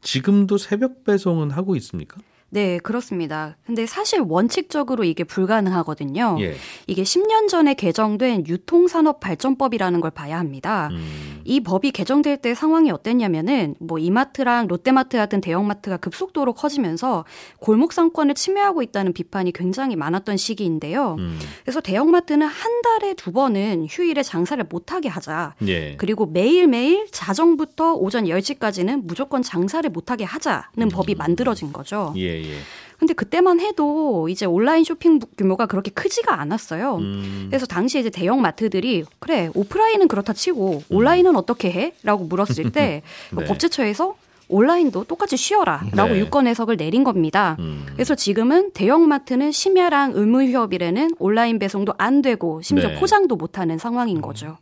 지금도 0.00 0.58
새벽 0.58 1.04
배송은 1.04 1.50
하고 1.50 1.76
있습니까? 1.76 2.18
네, 2.48 2.78
그렇습니다. 2.78 3.56
근데 3.66 3.86
사실 3.86 4.20
원칙적으로 4.20 5.04
이게 5.04 5.24
불가능하거든요. 5.24 6.36
예. 6.40 6.54
이게 6.86 7.02
10년 7.02 7.48
전에 7.48 7.74
개정된 7.74 8.46
유통산업발전법이라는 8.46 10.00
걸 10.00 10.10
봐야 10.10 10.38
합니다. 10.38 10.88
음. 10.92 11.42
이 11.44 11.60
법이 11.60 11.90
개정될 11.90 12.38
때 12.38 12.54
상황이 12.54 12.90
어땠냐면은 12.90 13.74
뭐 13.80 13.98
이마트랑 13.98 14.68
롯데마트 14.68 15.16
같은 15.16 15.40
대형마트가 15.40 15.96
급속도로 15.96 16.52
커지면서 16.54 17.24
골목 17.58 17.92
상권을 17.92 18.34
침해하고 18.34 18.82
있다는 18.82 19.12
비판이 19.12 19.52
굉장히 19.52 19.96
많았던 19.96 20.36
시기인데요. 20.36 21.16
음. 21.18 21.38
그래서 21.62 21.80
대형마트는 21.80 22.46
한 22.46 22.82
달에 22.82 23.14
두 23.14 23.32
번은 23.32 23.86
휴일에 23.88 24.22
장사를 24.22 24.62
못하게 24.68 25.08
하자. 25.08 25.54
예. 25.66 25.96
그리고 25.96 26.26
매일매일 26.26 27.06
자정부터 27.10 27.94
오전 27.94 28.24
10시까지는 28.24 29.02
무조건 29.04 29.42
장사를 29.42 29.88
못하게 29.90 30.24
하자는 30.24 30.88
법이 30.92 31.16
만들어진 31.16 31.72
거죠. 31.72 32.12
예, 32.16 32.35
예. 32.44 32.54
근데 32.98 33.12
그때만 33.12 33.60
해도 33.60 34.28
이제 34.28 34.46
온라인 34.46 34.82
쇼핑 34.84 35.20
규모가 35.36 35.66
그렇게 35.66 35.90
크지가 35.90 36.40
않았어요. 36.40 36.96
음. 36.96 37.46
그래서 37.50 37.66
당시에 37.66 38.00
이제 38.00 38.10
대형 38.10 38.40
마트들이 38.40 39.04
그래 39.18 39.50
오프라인은 39.54 40.08
그렇다 40.08 40.32
치고 40.32 40.84
온라인은 40.88 41.36
어떻게 41.36 41.70
해? 41.70 41.92
라고 42.02 42.24
물었을 42.24 42.72
때 42.72 43.02
네. 43.36 43.44
법제처에서 43.44 44.16
온라인도 44.48 45.04
똑같이 45.04 45.36
쉬어라 45.36 45.82
라고 45.92 46.14
네. 46.14 46.20
유권 46.20 46.46
해석을 46.46 46.76
내린 46.76 47.04
겁니다. 47.04 47.56
음. 47.58 47.84
그래서 47.92 48.14
지금은 48.14 48.70
대형마트는 48.72 49.52
심야랑 49.52 50.12
의무휴업일에는 50.14 51.16
온라인 51.18 51.58
배송도 51.58 51.94
안 51.98 52.22
되고 52.22 52.62
심지어 52.62 52.90
네. 52.90 52.98
포장도 52.98 53.36
못하는 53.36 53.76
상황인 53.76 54.20
거죠. 54.22 54.56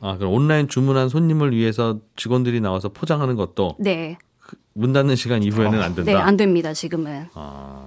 아, 0.00 0.16
그럼 0.16 0.32
온라인 0.32 0.68
주문한 0.68 1.08
손님을 1.08 1.52
위해서 1.52 1.98
직원들이 2.16 2.60
나와서 2.60 2.88
포장하는 2.88 3.36
것도 3.36 3.76
네. 3.78 4.18
문 4.74 4.92
닫는 4.92 5.16
시간 5.16 5.42
이후에는 5.42 5.82
안 5.82 5.94
된다. 5.94 6.12
네, 6.12 6.16
안 6.16 6.36
됩니다, 6.36 6.72
지금은. 6.72 7.26
아. 7.34 7.84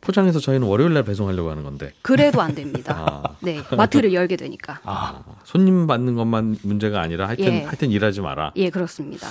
포장해서 0.00 0.38
저희는 0.40 0.66
월요일 0.66 0.94
날 0.94 1.04
배송하려고 1.04 1.50
하는 1.50 1.62
건데. 1.62 1.92
그래도 2.02 2.40
안 2.40 2.54
됩니다. 2.54 2.94
아. 2.96 3.36
네, 3.40 3.60
마트를 3.76 4.12
열게 4.14 4.36
되니까. 4.36 4.80
아, 4.84 5.22
손님 5.44 5.86
받는 5.86 6.14
것만 6.14 6.58
문제가 6.62 7.00
아니라 7.00 7.26
하여튼 7.28 7.44
예. 7.46 7.62
하여튼 7.64 7.90
일하지 7.90 8.20
마라. 8.20 8.52
예, 8.56 8.70
그렇습니다. 8.70 9.28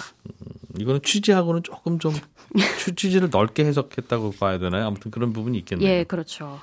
이거는 0.80 1.02
취지하고는 1.04 1.64
조금 1.64 2.00
좀 2.00 2.14
취- 2.14 2.94
취지를 2.96 3.30
넓게 3.32 3.66
해석했다고 3.66 4.32
봐야 4.40 4.60
되나요? 4.60 4.86
아무튼 4.88 5.12
그런 5.12 5.34
부분이 5.34 5.58
있겠네요. 5.60 5.88
예, 5.90 6.04
그렇죠. 6.04 6.60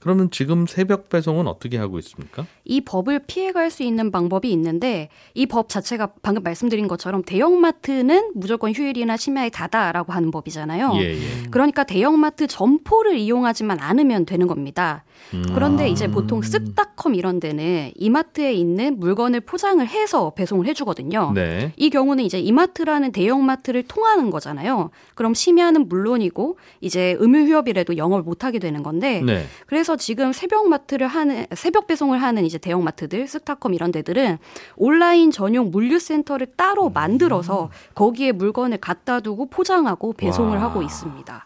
그러면 0.00 0.30
지금 0.30 0.66
새벽 0.66 1.08
배송은 1.08 1.46
어떻게 1.46 1.76
하고 1.78 1.98
있습니까? 1.98 2.46
이 2.64 2.80
법을 2.80 3.20
피해갈 3.26 3.70
수 3.70 3.82
있는 3.82 4.10
방법이 4.10 4.50
있는데 4.52 5.08
이 5.34 5.46
법 5.46 5.68
자체가 5.68 6.12
방금 6.22 6.42
말씀드린 6.42 6.88
것처럼 6.88 7.22
대형마트는 7.22 8.32
무조건 8.34 8.72
휴일이나 8.72 9.16
심야에 9.16 9.50
닫아라고 9.50 10.12
하는 10.12 10.30
법이잖아요. 10.30 10.92
예, 10.96 11.14
예. 11.14 11.42
그러니까 11.50 11.84
대형마트 11.84 12.46
점포를 12.46 13.16
이용하지만 13.18 13.78
않으면 13.80 14.26
되는 14.26 14.46
겁니다. 14.46 15.04
음. 15.34 15.44
그런데 15.54 15.88
이제 15.88 16.08
보통 16.08 16.40
쓱닷컴 16.40 17.16
이런 17.16 17.40
데는 17.40 17.90
이마트에 17.96 18.52
있는 18.52 18.98
물건을 18.98 19.40
포장을 19.40 19.86
해서 19.86 20.30
배송을 20.30 20.66
해주거든요. 20.66 21.32
네. 21.34 21.72
이 21.76 21.90
경우는 21.90 22.24
이제 22.24 22.38
이마트라는 22.38 23.12
대형마트를 23.12 23.84
통하는 23.84 24.30
거잖아요. 24.30 24.90
그럼 25.14 25.34
심야는 25.34 25.88
물론이고 25.88 26.58
이제 26.80 27.16
의무휴업이라도 27.18 27.96
영업을 27.96 28.22
못하게 28.22 28.58
되는 28.58 28.82
건데 28.82 29.22
네. 29.22 29.46
그래서 29.66 29.96
지금 29.96 30.32
새벽 30.32 30.68
마트를 30.68 31.06
하는 31.06 31.46
새벽 31.54 31.86
배송을 31.86 32.22
하는 32.22 32.44
이제 32.44 32.58
대형 32.58 32.84
마트들 32.84 33.26
스타컴 33.26 33.74
이런 33.74 33.92
데들은 33.92 34.38
온라인 34.76 35.30
전용 35.30 35.70
물류 35.70 35.98
센터를 35.98 36.46
따로 36.56 36.90
만들어서 36.90 37.70
거기에 37.94 38.32
물건을 38.32 38.78
갖다 38.78 39.20
두고 39.20 39.46
포장하고 39.46 40.12
배송을 40.12 40.58
와. 40.58 40.64
하고 40.64 40.82
있습니다. 40.82 41.45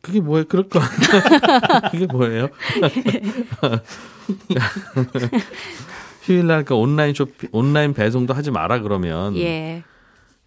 그게 0.00 0.20
뭐예요? 0.20 0.44
그럴 0.48 0.68
거. 0.68 0.80
그게 1.90 2.06
뭐예요? 2.06 2.48
휴일날 6.22 6.64
그 6.64 6.74
온라인 6.74 7.14
쇼핑, 7.14 7.48
온라인 7.52 7.94
배송도 7.94 8.34
하지 8.34 8.50
마라 8.50 8.80
그러면 8.80 9.36
예. 9.36 9.82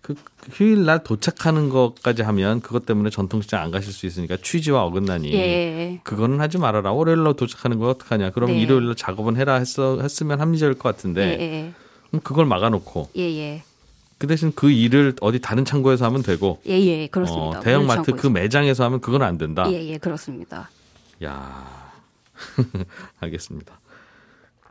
그 0.02 0.16
휴일날 0.52 1.04
도착하는 1.04 1.70
것까지 1.70 2.24
하면 2.24 2.62
그것 2.62 2.86
때문에 2.86 3.10
전통시장 3.10 3.62
안 3.62 3.72
가실 3.72 3.94
수 3.94 4.06
있으니까 4.06 4.38
취지와 4.42 4.84
어긋나니 4.84 5.34
예. 5.34 6.00
그거는 6.04 6.40
하지 6.40 6.58
말아라. 6.58 6.92
월요일날 6.92 7.36
도착하는 7.36 7.78
거 7.78 7.90
어떡하냐. 7.90 8.32
그러면 8.32 8.56
네. 8.56 8.62
일요일날 8.62 8.96
작업은 8.96 9.38
해라 9.38 9.56
했어 9.56 10.00
했으면 10.02 10.40
합리적일 10.42 10.78
것 10.78 10.90
예. 10.90 10.92
같은데 10.92 11.22
예. 11.40 11.74
그럼 12.10 12.22
그걸 12.24 12.46
막아놓고 12.46 13.10
예. 13.18 13.64
예. 14.22 14.28
그 14.28 14.28
대신 14.28 14.52
그 14.56 14.70
일을 14.70 15.16
어디 15.20 15.40
다른 15.40 15.66
창고에서 15.66 16.06
하면 16.06 16.22
되고 16.22 16.60
예. 16.68 16.80
예. 16.80 17.08
그렇습니다. 17.08 17.60
어, 17.60 17.62
대형 17.62 17.88
마트 17.88 18.12
물류 18.12 18.22
그. 18.22 18.28
매장에서 18.28 18.84
하면 18.86 19.02
그건 19.02 19.24
안 19.24 19.38
된다. 19.38 19.66
예. 19.72 19.84
예. 19.84 19.98
그렇습니다. 19.98 20.70
야 21.24 21.92
알겠습니다. 23.20 23.81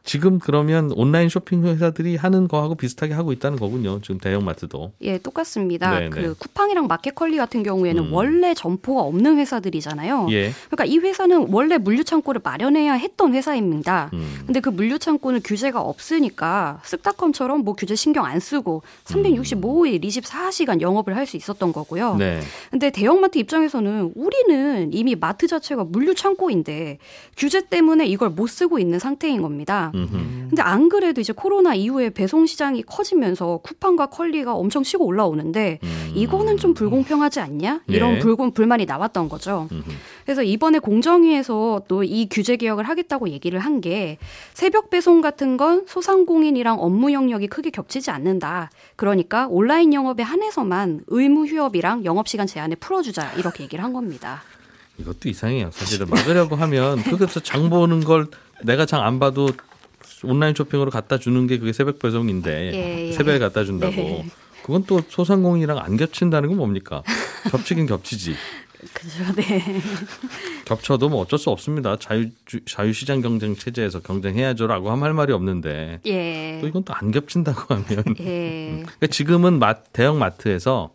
지금 0.04 0.38
그러면 0.38 0.92
온라인 0.94 1.28
쇼핑 1.28 1.64
회사들이 1.64 2.16
하는 2.16 2.48
거하고 2.48 2.74
비슷하게 2.74 3.14
하고 3.14 3.32
있다는 3.32 3.58
거군요. 3.58 4.00
지금 4.02 4.18
대형마트도. 4.18 4.92
예, 5.02 5.18
똑같습니다. 5.18 5.98
네, 5.98 6.08
네. 6.08 6.10
그 6.10 6.34
쿠팡이랑 6.34 6.86
마켓컬리 6.86 7.36
같은 7.36 7.62
경우에는 7.62 8.04
음. 8.04 8.12
원래 8.12 8.52
점포가 8.54 9.02
없는 9.02 9.38
회사들이잖아요. 9.38 10.28
예. 10.30 10.52
그러니까 10.70 10.84
이 10.84 10.98
회사는 10.98 11.48
원래 11.50 11.78
물류 11.78 12.04
창고를 12.04 12.40
마련해야 12.44 12.94
했던 12.94 13.34
회사입니다. 13.34 14.10
음. 14.12 14.42
근데 14.46 14.60
그 14.60 14.68
물류 14.68 14.98
창고는 14.98 15.40
규제가 15.44 15.80
없으니까 15.80 16.80
쓱닷컴처럼 16.84 17.62
뭐 17.62 17.74
규제 17.74 17.94
신경 17.94 18.24
안 18.24 18.40
쓰고 18.40 18.82
365일 19.04 20.02
24시간 20.04 20.80
영업을 20.80 21.16
할 21.16 21.30
수 21.30 21.36
있었던 21.36 21.72
거고요. 21.72 22.16
네. 22.16 22.40
근데 22.70 22.90
대형마트 22.90 23.38
입장에서는 23.38 24.12
우리는 24.16 24.92
이미 24.92 25.14
마트 25.14 25.46
자체가 25.46 25.84
물류 25.84 26.14
창고인데 26.14 26.98
규제 27.36 27.64
때문에 27.64 28.06
이걸 28.06 28.30
못 28.30 28.48
쓰고 28.48 28.78
있는 28.80 28.98
상태인 28.98 29.42
겁니다. 29.42 29.89
음흠. 29.94 30.10
근데 30.50 30.62
안 30.62 30.88
그래도 30.88 31.20
이제 31.20 31.32
코로나 31.32 31.74
이후에 31.74 32.10
배송 32.10 32.46
시장이 32.46 32.82
커지면서 32.82 33.58
쿠팡과 33.62 34.06
컬리가 34.06 34.54
엄청 34.54 34.82
치고 34.82 35.04
올라오는데 35.04 35.78
음. 35.82 36.12
이거는 36.14 36.56
좀 36.56 36.74
불공평하지 36.74 37.40
않냐? 37.40 37.80
이런 37.86 38.14
예. 38.16 38.18
불공 38.18 38.52
불만이 38.52 38.86
나왔던 38.86 39.28
거죠. 39.28 39.68
음흠. 39.72 39.90
그래서 40.24 40.42
이번에 40.42 40.78
공정위에서 40.78 41.82
또 41.88 42.00
이 42.04 42.28
규제 42.30 42.56
개혁을 42.56 42.88
하겠다고 42.88 43.28
얘기를 43.30 43.58
한 43.58 43.80
게 43.80 44.18
새벽 44.52 44.90
배송 44.90 45.20
같은 45.22 45.56
건 45.56 45.84
소상공인이랑 45.86 46.78
업무 46.80 47.12
영역이 47.12 47.46
크게 47.46 47.70
겹치지 47.70 48.10
않는다. 48.10 48.70
그러니까 48.96 49.46
온라인 49.48 49.94
영업에 49.94 50.22
한해서만 50.22 51.04
의무 51.06 51.46
휴업이랑 51.46 52.04
영업 52.04 52.28
시간 52.28 52.46
제한을 52.46 52.76
풀어주자 52.76 53.32
이렇게 53.38 53.62
얘기를 53.64 53.82
한 53.82 53.92
겁니다. 53.94 54.42
이것도 54.98 55.28
이상해요. 55.30 55.70
사실은 55.72 56.08
막으려고 56.10 56.56
하면 56.56 56.98
그것서 57.04 57.40
장 57.40 57.70
보는 57.70 58.00
걸 58.04 58.26
내가 58.64 58.84
장 58.84 59.02
안 59.02 59.18
봐도 59.18 59.48
온라인 60.24 60.54
쇼핑으로 60.54 60.90
갖다 60.90 61.18
주는 61.18 61.46
게 61.46 61.58
그게 61.58 61.72
새벽 61.72 61.98
배송인데 61.98 62.72
예, 62.74 63.06
예. 63.08 63.12
새벽에 63.12 63.38
갖다 63.38 63.64
준다고. 63.64 63.94
네. 63.94 64.26
그건 64.62 64.84
또 64.86 65.00
소상공인이랑 65.08 65.78
안 65.78 65.96
겹친다는 65.96 66.48
건 66.50 66.58
뭡니까? 66.58 67.02
겹치긴 67.50 67.86
겹치지. 67.86 68.34
그죠, 68.94 69.24
네. 69.36 69.62
겹쳐도 70.64 71.08
뭐 71.10 71.20
어쩔 71.20 71.38
수 71.38 71.50
없습니다. 71.50 71.96
자유 71.96 72.28
자유시장 72.66 73.20
경쟁 73.20 73.54
체제에서 73.54 74.00
경쟁해야죠라고 74.00 74.90
하면 74.90 75.04
할 75.04 75.12
말이 75.14 75.32
없는데 75.32 76.00
예. 76.06 76.58
또 76.60 76.68
이건 76.68 76.84
또 76.84 76.94
안 76.94 77.10
겹친다고 77.10 77.74
하면 77.74 78.04
예. 78.20 78.68
그러니까 78.82 79.06
지금은 79.08 79.58
마, 79.58 79.74
대형 79.74 80.18
마트에서 80.18 80.90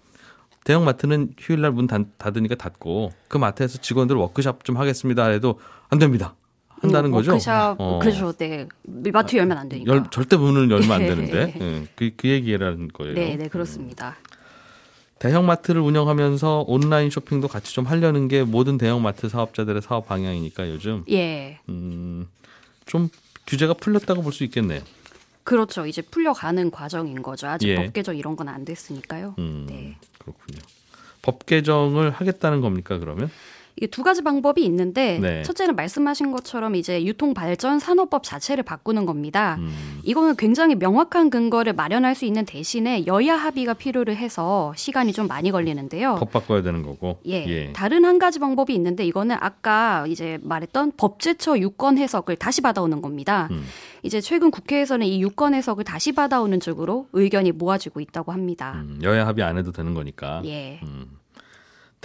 대형 0.64 0.84
마트는 0.84 1.34
휴일날 1.40 1.72
문 1.72 1.86
닫, 1.86 2.02
닫으니까 2.18 2.56
닫고 2.56 3.12
그 3.28 3.38
마트에서 3.38 3.78
직원들 3.80 4.16
워크샵 4.16 4.64
좀 4.64 4.78
하겠습니다 4.78 5.28
해도 5.28 5.60
안 5.90 6.00
됩니다. 6.00 6.34
한다는 6.82 7.12
거죠. 7.12 7.32
워크샵, 7.32 7.76
어. 7.80 8.00
그렇죠. 8.00 8.32
네. 8.34 8.68
마트 8.84 9.36
열면 9.38 9.58
안 9.58 9.70
되니까. 9.70 9.92
열, 9.94 10.04
절대 10.12 10.36
문을 10.38 10.70
열면 10.70 10.92
안 10.92 11.00
네. 11.02 11.08
되는데 11.08 11.54
예, 11.60 11.88
그, 11.96 12.12
그 12.18 12.28
얘기라는 12.28 12.90
거예요. 12.90 13.16
네, 13.16 13.36
네, 13.38 13.48
그렇습니다. 13.48 14.16
대형 15.20 15.46
마트를 15.46 15.82
운영하면서 15.82 16.66
온라인 16.68 17.10
쇼핑도 17.10 17.48
같이 17.48 17.74
좀 17.74 17.86
하려는 17.86 18.28
게 18.28 18.44
모든 18.44 18.78
대형 18.78 19.02
마트 19.02 19.30
사업자들의 19.30 19.82
사업 19.82 20.08
방향이니까 20.08 20.70
요즘 20.70 21.04
예. 21.10 21.60
음, 21.70 22.28
좀 22.86 23.10
규제가 23.48 23.74
풀렸다고 23.76 24.22
볼 24.22 24.32
수 24.34 24.44
있겠네요. 24.44 24.82
그렇죠. 25.44 25.86
이제 25.86 26.02
풀려가는 26.02 26.70
과정인 26.72 27.22
거죠. 27.22 27.48
아직 27.48 27.68
예. 27.70 27.76
법 27.76 27.94
개정 27.94 28.18
이런 28.18 28.36
건 28.36 28.48
안 28.50 28.66
됐으니까요. 28.66 29.36
음, 29.40 29.66
네. 29.70 29.96
그렇군요. 30.20 30.60
법 31.22 31.46
개정을 31.46 32.12
하겠다는 32.12 32.62
겁니까 32.62 32.98
그러면? 33.00 33.30
이게 33.78 33.88
두 33.88 34.04
가지 34.04 34.22
방법이 34.22 34.64
있는데 34.64 35.20
네. 35.20 35.44
첫째는 35.44 35.76
말씀하신 35.76 36.32
것처럼 36.32 36.76
이제 36.76 37.04
유통 37.04 37.34
발전 37.34 37.80
산업법 37.80 38.24
자체를 38.24 38.64
바꾸는 38.64 39.06
겁니다. 39.06 39.58
음, 39.60 40.00
이거는 40.04 40.38
굉장히 40.38 40.76
명확한 40.76 41.30
근거를 41.30 41.74
마련할 41.74 42.16
수 42.16 42.24
있는 42.24 42.46
대신에 42.46 43.06
여야 43.06 43.36
합의가 43.36 43.74
필요를 43.74 44.16
해서 44.16 44.72
시간이 44.78 45.12
좀 45.12 45.28
많이 45.28 45.52
걸리는데요. 45.52 46.16
법 46.16 46.32
바꿔야 46.32 46.62
되는 46.62 46.84
거고. 46.84 47.20
예. 47.26 47.74
다른 47.74 48.06
한 48.06 48.18
가지 48.18 48.40
방법이 48.40 48.74
있는데 48.76 49.06
이거는 49.06 49.36
아까 49.42 50.06
이제 50.08 50.40
말했던 50.42 50.94
법제처 50.96 51.60
유권 51.60 51.98
해석을 51.98 52.38
다시 52.38 52.62
받아오는 52.62 53.02
겁니다. 53.02 53.50
음. 53.52 53.66
이제 54.04 54.22
최근 54.22 54.52
국회에서는 54.52 55.06
이 55.06 55.22
유권 55.22 55.54
해석을 55.54 55.84
다시 55.84 56.14
받아오는 56.14 56.62
쪽으로 56.62 57.08
의견이 57.12 57.52
모아지고 57.52 58.00
있다고 58.00 58.32
합니다. 58.32 58.84
음, 58.86 59.00
여야 59.04 59.28
합의 59.28 59.44
안 59.44 59.58
해도 59.58 59.74
되는 59.74 59.94
거니까. 59.94 60.42
예. 60.46 60.80
음. 60.84 61.15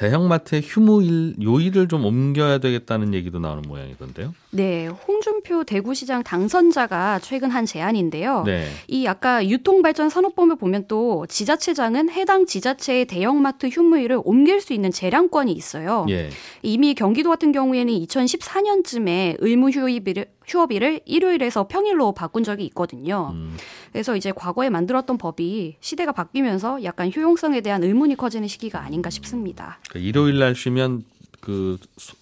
대형마트의 0.00 0.62
휴무 0.64 1.02
일 1.02 1.34
요일을 1.42 1.86
좀 1.88 2.06
옮겨야 2.06 2.56
되겠다는 2.56 3.12
얘기도 3.12 3.38
나오는 3.38 3.62
모양이던데요. 3.68 4.32
네, 4.52 4.88
홍준표 4.88 5.62
대구시장 5.62 6.24
당선자가 6.24 7.20
최근 7.20 7.50
한 7.50 7.66
제안인데요. 7.66 8.42
네. 8.44 8.66
이 8.88 9.06
아까 9.06 9.46
유통발전 9.46 10.08
산업법을 10.08 10.56
보면 10.56 10.86
또 10.88 11.24
지자체장은 11.28 12.10
해당 12.10 12.46
지자체의 12.46 13.04
대형마트 13.04 13.68
휴무일을 13.68 14.20
옮길 14.24 14.60
수 14.60 14.72
있는 14.72 14.90
재량권이 14.90 15.52
있어요. 15.52 16.04
예. 16.10 16.30
이미 16.62 16.94
경기도 16.94 17.30
같은 17.30 17.52
경우에는 17.52 17.92
2014년쯤에 17.94 19.36
의무 19.38 19.70
휴업일을, 19.70 20.26
휴업일을 20.48 21.00
일요일에서 21.04 21.68
평일로 21.68 22.12
바꾼 22.12 22.42
적이 22.42 22.64
있거든요. 22.66 23.30
음, 23.32 23.56
그래서 23.92 24.16
이제 24.16 24.32
과거에 24.34 24.68
만들었던 24.68 25.16
법이 25.16 25.76
시대가 25.80 26.10
바뀌면서 26.10 26.82
약간 26.82 27.12
효용성에 27.14 27.60
대한 27.60 27.84
의문이 27.84 28.16
커지는 28.16 28.48
시기가 28.48 28.80
아닌가 28.80 29.10
싶습니다. 29.10 29.78
그 29.90 30.00
일요일 30.00 30.40
날 30.40 30.56
쉬면 30.56 31.04
그 31.40 31.78
수- 31.96 32.18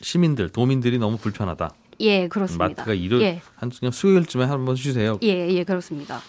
시- 0.00 0.12
시민들, 0.12 0.48
도민들이 0.48 0.98
너무 0.98 1.16
불편하다. 1.16 1.70
예, 2.00 2.28
그렇습니다. 2.28 2.68
마트가 2.68 2.94
일요일 2.94 3.22
예, 3.22 3.40
한 3.56 3.70
그냥 3.70 3.90
수요일쯤에 3.92 4.44
한번 4.44 4.76
쉬세요. 4.76 5.18
예, 5.22 5.48
예, 5.48 5.64
그렇습니다. 5.64 6.20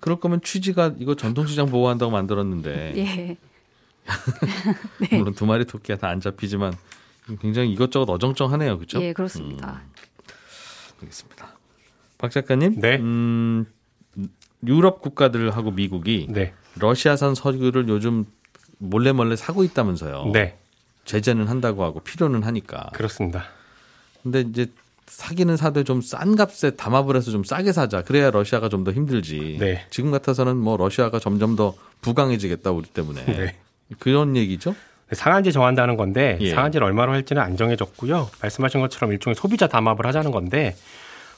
그럴 0.00 0.18
거면 0.20 0.40
취지가 0.42 0.94
이거 0.98 1.14
전통시장 1.14 1.66
보호한다고 1.66 2.10
만들었는데 2.12 2.92
예, 2.98 3.36
물론 5.18 5.34
두 5.34 5.46
마리 5.46 5.64
토끼가 5.64 5.98
다 5.98 6.08
안 6.08 6.20
잡히지만 6.20 6.74
굉장히 7.40 7.72
이것저것 7.72 8.10
어정쩡하네요, 8.12 8.76
그렇죠? 8.76 9.00
예, 9.02 9.12
그렇습니다. 9.14 9.80
알겠습니다. 11.00 11.56
박 12.18 12.30
작가님, 12.30 12.80
네. 12.80 12.96
음, 12.98 13.64
유럽 14.66 15.00
국가들하고 15.00 15.70
미국이 15.70 16.26
네. 16.30 16.52
러시아산 16.76 17.34
석유를 17.34 17.88
요즘 17.88 18.24
몰래 18.78 19.12
몰래 19.12 19.36
사고 19.36 19.64
있다면서요. 19.64 20.30
네. 20.32 20.58
제재는 21.04 21.46
한다고 21.48 21.84
하고 21.84 22.00
필요는 22.00 22.42
하니까. 22.42 22.90
그렇습니다. 22.94 23.44
근데 24.22 24.40
이제 24.40 24.66
사기는 25.06 25.56
사되 25.56 25.84
좀 25.84 26.00
싼 26.00 26.34
값에 26.34 26.70
담합을 26.76 27.14
해서 27.16 27.30
좀 27.30 27.44
싸게 27.44 27.72
사자. 27.72 28.02
그래야 28.02 28.30
러시아가 28.30 28.68
좀 28.68 28.84
더 28.84 28.92
힘들지. 28.92 29.58
네. 29.60 29.84
지금 29.90 30.10
같아서는 30.10 30.56
뭐 30.56 30.76
러시아가 30.76 31.18
점점 31.18 31.56
더 31.56 31.74
부강해지겠다 32.00 32.70
우리 32.70 32.86
때문에 32.86 33.24
네. 33.26 33.56
그런 33.98 34.36
얘기죠. 34.36 34.74
상한제 35.12 35.50
정한다는 35.50 35.96
건데 35.98 36.38
예. 36.40 36.50
상한제를 36.54 36.86
얼마로 36.86 37.12
할지는 37.12 37.42
안 37.42 37.56
정해졌고요. 37.56 38.30
말씀하신 38.40 38.80
것처럼 38.80 39.12
일종의 39.12 39.34
소비자 39.34 39.66
담합을 39.68 40.06
하자는 40.06 40.30
건데 40.30 40.74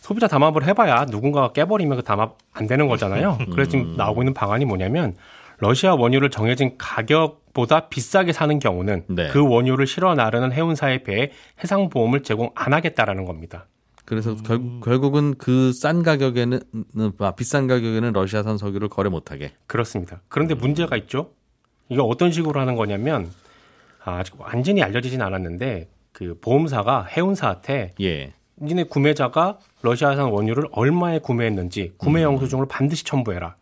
소비자 0.00 0.28
담합을 0.28 0.64
해봐야 0.64 1.04
누군가가 1.06 1.52
깨버리면 1.52 1.98
그 1.98 2.04
담합 2.04 2.38
안 2.52 2.68
되는 2.68 2.86
거잖아요. 2.86 3.38
그래서 3.52 3.72
지금 3.72 3.96
나오고 3.96 4.22
있는 4.22 4.32
방안이 4.32 4.64
뭐냐면 4.64 5.16
러시아 5.58 5.94
원유를 5.94 6.30
정해진 6.30 6.76
가격보다 6.78 7.88
비싸게 7.88 8.32
사는 8.32 8.58
경우는 8.58 9.04
네. 9.08 9.28
그 9.28 9.46
원유를 9.46 9.86
실어 9.86 10.14
나르는 10.14 10.52
해운사에 10.52 11.02
비해 11.02 11.30
해상 11.62 11.88
보험을 11.88 12.22
제공 12.22 12.50
안 12.54 12.72
하겠다라는 12.72 13.24
겁니다. 13.24 13.66
그래서 14.04 14.36
결, 14.36 14.60
결국은 14.84 15.34
그 15.36 15.72
싼 15.72 16.02
가격에는 16.02 16.60
아, 17.18 17.32
비싼 17.32 17.66
가격에는 17.66 18.12
러시아산 18.12 18.56
석유를 18.58 18.88
거래 18.88 19.08
못하게. 19.10 19.52
그렇습니다. 19.66 20.20
그런데 20.28 20.54
문제가 20.54 20.96
있죠. 20.96 21.30
이게 21.88 22.00
어떤 22.00 22.30
식으로 22.30 22.60
하는 22.60 22.76
거냐면 22.76 23.30
아, 24.04 24.18
아직 24.18 24.34
완전히 24.38 24.82
알려지진 24.82 25.22
않았는데 25.22 25.88
그 26.12 26.38
보험사가 26.40 27.04
해운사한테 27.04 27.92
예. 28.00 28.32
니네 28.60 28.84
구매자가 28.84 29.58
러시아산 29.82 30.26
원유를 30.26 30.68
얼마에 30.72 31.18
구매했는지 31.18 31.92
구매 31.98 32.22
영수증을 32.22 32.66
반드시 32.68 33.04
첨부해라. 33.04 33.56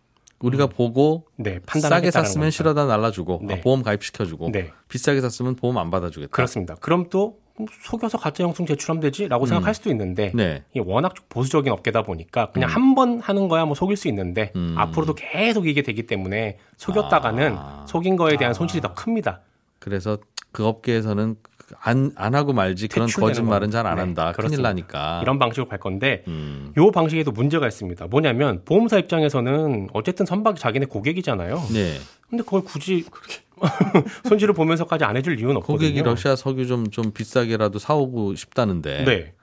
우리가 0.45 0.67
보고 0.67 1.25
네, 1.37 1.61
싸게 1.67 2.11
샀으면. 2.11 2.51
실어다 2.51 2.85
날라주고 2.85 3.41
네. 3.45 3.55
아, 3.55 3.61
보험 3.63 3.83
가입시켜주고 3.83 4.53
네. 4.53 4.71
비싸게 4.89 5.21
샀으면 5.21 5.57
보험 5.57 5.79
안 5.79 5.91
받아주겠다. 5.91 6.31
그렇습니다. 6.31 6.75
그럼 6.77 7.09
또 7.11 7.39
속여서 7.85 8.19
가짜 8.19 8.43
영수증 8.43 8.67
제출하면 8.67 9.01
되지라고 9.01 9.47
생각할 9.47 9.75
수도 9.75 9.91
있는데 9.91 10.33
네. 10.35 10.65
이게 10.73 10.83
워낙 10.85 11.15
보수적인 11.29 11.73
업계다 11.73 12.03
보니까 12.03 12.51
그냥 12.51 12.69
한번 12.69 13.21
하는 13.21 13.49
거야 13.49 13.65
뭐 13.65 13.75
속일 13.75 13.97
수 13.97 14.09
있는데 14.09 14.53
음. 14.57 14.75
앞으로도 14.77 15.15
계속 15.15 15.67
이게 15.67 15.83
되기 15.83 16.07
때문에 16.07 16.59
속였다가는 16.77 17.55
아. 17.57 17.85
속인 17.89 18.17
거에 18.17 18.37
대한 18.37 18.55
손실이 18.55 18.81
더 18.81 18.93
큽니다. 18.93 19.41
그래서 19.79 20.19
그 20.51 20.67
업계에서는 20.67 21.37
안, 21.81 22.13
안 22.17 22.35
하고 22.35 22.53
말지 22.53 22.89
그런 22.89 23.09
거짓말은 23.09 23.71
잘안 23.71 23.95
네, 23.97 24.01
한다. 24.01 24.25
큰일 24.27 24.35
그렇습니다. 24.37 24.69
나니까. 24.69 25.21
이런 25.23 25.39
방식으로 25.39 25.67
갈 25.69 25.79
건데 25.79 26.23
음. 26.29 26.73
요 26.77 26.91
방식에도 26.91 27.33
문제가 27.33 27.67
있습니다. 27.67 28.07
뭐냐면 28.09 28.63
보험사 28.65 28.99
입장에서는 28.99 29.89
어쨌든 29.93 30.27
선박이 30.27 30.61
자기네 30.61 30.87
고객이잖아요. 30.87 31.63
네. 31.73 31.95
근데 32.29 32.45
그걸 32.45 32.63
굳이 32.65 33.05
그렇게 33.11 33.43
손실을 34.29 34.55
보면서까지 34.55 35.05
안 35.05 35.17
해줄 35.17 35.39
이유는 35.39 35.57
없거든요. 35.59 35.77
고객이 35.79 36.03
러시아 36.03 36.37
석유 36.37 36.67
좀, 36.67 36.91
좀 36.91 37.13
비싸게라도 37.13 37.79
사오고 37.79 38.35
싶다는데 38.35 39.05
네, 39.05 39.35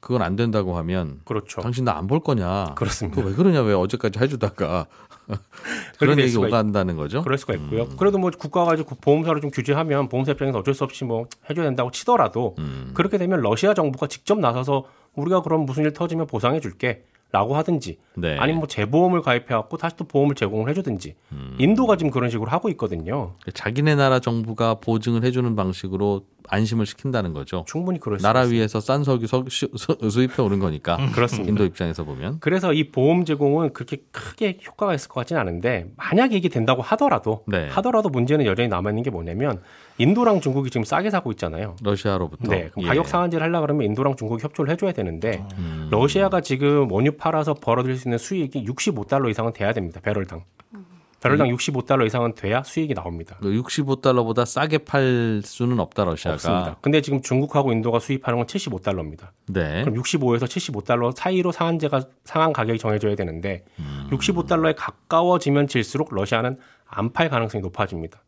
그건 0.00 0.22
안 0.22 0.36
된다고 0.36 0.76
하면 0.78 1.20
그렇죠. 1.24 1.60
당신 1.62 1.84
나 1.84 1.96
안 1.96 2.06
볼 2.08 2.20
거냐. 2.20 2.74
그렇습니다. 2.74 3.22
왜 3.24 3.32
그러냐 3.32 3.62
왜 3.62 3.72
어제까지 3.74 4.18
해주다가 4.18 4.86
그런 5.98 6.16
될 6.16 6.26
얘기 6.26 6.36
오간다는 6.36 6.96
거죠. 6.96 7.22
그럴 7.22 7.38
수가 7.38 7.54
있고요. 7.54 7.82
음. 7.84 7.96
그래도 7.96 8.18
뭐 8.18 8.30
국가가 8.30 8.74
이제 8.74 8.84
보험사를 9.00 9.40
좀 9.40 9.50
규제하면 9.50 10.08
보험사 10.08 10.32
입장에서 10.32 10.58
어쩔 10.58 10.74
수 10.74 10.84
없이 10.84 11.04
뭐 11.04 11.26
해줘야 11.48 11.66
된다고 11.66 11.90
치더라도 11.90 12.54
음. 12.58 12.90
그렇게 12.94 13.18
되면 13.18 13.40
러시아 13.40 13.74
정부가 13.74 14.06
직접 14.06 14.38
나서서 14.38 14.86
우리가 15.14 15.42
그럼 15.42 15.64
무슨 15.64 15.84
일 15.84 15.92
터지면 15.92 16.26
보상해 16.26 16.60
줄게. 16.60 17.04
라고 17.32 17.56
하든지 17.56 17.98
네. 18.14 18.36
아니면 18.38 18.60
뭐 18.60 18.68
재보험을 18.68 19.20
가입해 19.20 19.46
갖고 19.46 19.76
다시 19.76 19.96
또 19.96 20.04
보험을 20.04 20.36
제공을 20.36 20.70
해주든지 20.70 21.16
음. 21.32 21.56
인도가 21.58 21.96
지금 21.96 22.12
그런 22.12 22.30
식으로 22.30 22.48
하고 22.48 22.68
있거든요. 22.68 23.34
자기네 23.52 23.96
나라 23.96 24.20
정부가 24.20 24.74
보증을 24.74 25.24
해주는 25.24 25.56
방식으로 25.56 26.26
안심을 26.48 26.86
시킨다는 26.86 27.32
거죠. 27.32 27.64
충분히 27.66 27.98
그럴 27.98 28.18
수 28.18 28.22
나라 28.22 28.40
있습니다. 28.42 28.60
위에서 28.60 28.80
싼 28.80 29.02
석유 29.04 29.26
석- 29.26 29.50
수- 29.50 29.68
수- 29.76 29.96
수입해 30.10 30.42
오는 30.42 30.58
거니까 30.58 30.98
그렇습니다. 31.12 31.48
인도 31.48 31.64
입장에서 31.64 32.04
보면 32.04 32.38
그래서 32.40 32.72
이 32.72 32.90
보험 32.90 33.24
제공은 33.24 33.72
그렇게 33.72 33.98
크게 34.12 34.58
효과가 34.66 34.94
있을 34.94 35.08
것 35.08 35.20
같지는 35.20 35.40
않은데 35.40 35.86
만약에 35.96 36.36
이게 36.36 36.48
된다고 36.48 36.82
하더라도 36.82 37.44
네. 37.46 37.68
하더라도 37.68 38.08
문제는 38.08 38.44
여전히 38.46 38.68
남아 38.68 38.90
있는 38.90 39.02
게 39.02 39.10
뭐냐면 39.10 39.62
인도랑 39.98 40.40
중국이 40.40 40.70
지금 40.70 40.84
싸게 40.84 41.10
사고 41.10 41.30
있잖아요. 41.32 41.76
러시아로부터 41.82 42.50
네, 42.50 42.68
그럼 42.70 42.84
예. 42.84 42.88
가격 42.88 43.06
상한제를 43.08 43.46
하려 43.46 43.60
그러면 43.60 43.84
인도랑 43.86 44.16
중국이 44.16 44.42
협조를 44.42 44.72
해줘야 44.72 44.92
되는데 44.92 45.44
음. 45.56 45.88
러시아가 45.90 46.40
지금 46.40 46.90
원유 46.90 47.12
팔아서 47.16 47.54
벌어들일 47.54 47.96
수 47.96 48.08
있는 48.08 48.18
수익이 48.18 48.64
65달러 48.66 49.30
이상은 49.30 49.52
돼야 49.52 49.72
됩니다. 49.72 50.00
배럴당. 50.02 50.42
배럴당 51.24 51.48
음. 51.48 51.56
65달러 51.56 52.06
이상은 52.06 52.34
돼야 52.34 52.62
수익이 52.62 52.92
나옵니다. 52.94 53.38
65달러보다 53.40 54.44
싸게 54.44 54.78
팔 54.78 55.40
수는 55.42 55.80
없다 55.80 56.04
러시아가. 56.04 56.34
없습니다. 56.34 56.76
근데 56.82 57.00
지금 57.00 57.22
중국하고 57.22 57.72
인도가 57.72 57.98
수입하는 57.98 58.38
건 58.38 58.46
75달러입니다. 58.46 59.28
네. 59.48 59.82
그럼 59.82 60.00
65에서 60.02 60.42
75달러 60.44 61.16
사이로 61.16 61.50
상한제가 61.50 62.02
상한 62.24 62.52
가격이 62.52 62.78
정해져야 62.78 63.14
되는데 63.16 63.64
음. 63.78 64.08
65달러에 64.12 64.74
가까워지면 64.76 65.66
질수록 65.66 66.14
러시아는 66.14 66.58
안 66.86 67.10
팔 67.14 67.28
가능성이 67.30 67.62
높아집니다. 67.62 68.22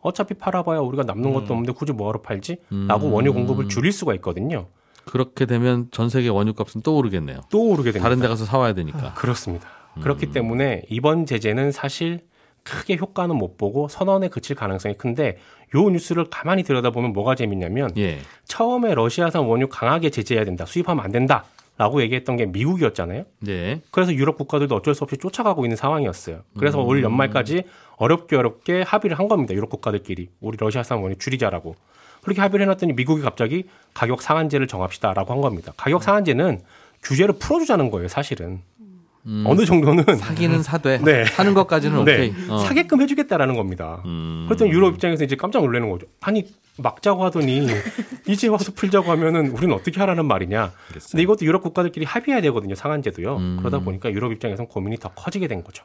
어차피 0.00 0.34
팔아봐야 0.34 0.80
우리가 0.80 1.04
남는 1.04 1.30
음. 1.30 1.34
것도 1.34 1.54
없는데 1.54 1.72
굳이 1.72 1.92
뭐하러 1.92 2.20
팔지? 2.22 2.58
라고 2.88 3.10
원유 3.10 3.32
공급을 3.32 3.68
줄일 3.68 3.92
수가 3.92 4.14
있거든요. 4.16 4.66
그렇게 5.06 5.46
되면 5.46 5.88
전 5.90 6.08
세계 6.08 6.28
원유값은 6.28 6.82
또 6.82 6.96
오르겠네요. 6.96 7.40
또 7.50 7.68
오르게 7.70 7.92
됩니다. 7.92 8.02
다른 8.08 8.20
데 8.20 8.28
가서 8.28 8.44
사와야 8.44 8.74
되니까. 8.74 9.14
그렇습니다. 9.14 9.68
음. 9.96 10.02
그렇기 10.02 10.30
때문에 10.32 10.82
이번 10.90 11.24
제재는 11.26 11.72
사실 11.72 12.20
크게 12.64 12.96
효과는 12.96 13.36
못 13.36 13.56
보고 13.56 13.88
선언에 13.88 14.28
그칠 14.28 14.56
가능성이 14.56 14.96
큰데 14.96 15.38
요 15.74 15.88
뉴스를 15.88 16.26
가만히 16.30 16.62
들여다보면 16.62 17.12
뭐가 17.12 17.34
재밌냐면 17.34 17.90
예. 17.96 18.18
처음에 18.44 18.94
러시아산 18.94 19.44
원유 19.44 19.68
강하게 19.68 20.10
제재해야 20.10 20.44
된다. 20.44 20.66
수입하면 20.66 21.04
안 21.04 21.10
된다. 21.10 21.44
라고 21.78 22.02
얘기했던 22.02 22.36
게 22.36 22.46
미국이었잖아요. 22.46 23.24
네. 23.40 23.80
그래서 23.90 24.12
유럽 24.12 24.36
국가들도 24.36 24.76
어쩔 24.76 24.94
수 24.94 25.04
없이 25.04 25.16
쫓아가고 25.16 25.64
있는 25.64 25.76
상황이었어요. 25.76 26.42
그래서 26.58 26.80
음. 26.82 26.86
올 26.86 27.02
연말까지 27.02 27.64
어렵게 27.96 28.36
어렵게 28.36 28.82
합의를 28.82 29.18
한 29.18 29.26
겁니다. 29.26 29.54
유럽 29.54 29.70
국가들끼리. 29.70 30.28
우리 30.40 30.58
러시아산 30.58 30.98
원유 30.98 31.16
줄이자라고. 31.16 31.74
그렇게 32.22 32.40
합의를 32.40 32.66
해놨더니 32.66 32.92
미국이 32.92 33.22
갑자기 33.22 33.64
가격 33.94 34.22
상한제를 34.22 34.68
정합시다라고 34.68 35.32
한 35.32 35.40
겁니다. 35.40 35.72
가격 35.76 36.02
상한제는 36.02 36.60
규제를 37.02 37.34
풀어주자는 37.38 37.90
거예요, 37.90 38.06
사실은. 38.06 38.60
음. 39.26 39.44
어느 39.46 39.64
정도는 39.64 40.04
사기는 40.16 40.62
사되 40.62 40.98
네. 40.98 41.24
사는 41.26 41.54
것까지는 41.54 42.04
네, 42.04 42.30
오케이. 42.30 42.50
어. 42.50 42.58
사게끔 42.58 43.00
해주겠다라는 43.02 43.54
겁니다. 43.56 44.02
음. 44.04 44.46
그랬더니 44.48 44.70
유럽 44.72 44.94
입장에서 44.94 45.22
이제 45.24 45.36
깜짝 45.36 45.62
놀라는 45.62 45.88
거죠. 45.90 46.06
아니 46.20 46.44
막자고 46.78 47.24
하더니 47.24 47.66
이제 48.26 48.48
와서 48.48 48.72
풀자고 48.74 49.10
하면은 49.12 49.50
우리는 49.52 49.74
어떻게 49.74 50.00
하라는 50.00 50.24
말이냐. 50.26 50.72
근데 51.10 51.22
이것도 51.22 51.44
유럽 51.46 51.62
국가들끼리 51.62 52.04
합의해야 52.04 52.40
되거든요. 52.42 52.74
상한제도요. 52.74 53.36
음. 53.36 53.56
그러다 53.60 53.78
보니까 53.80 54.10
유럽 54.10 54.32
입장에서는 54.32 54.68
고민이 54.68 54.96
더 54.98 55.10
커지게 55.10 55.46
된 55.48 55.62
거죠. 55.62 55.84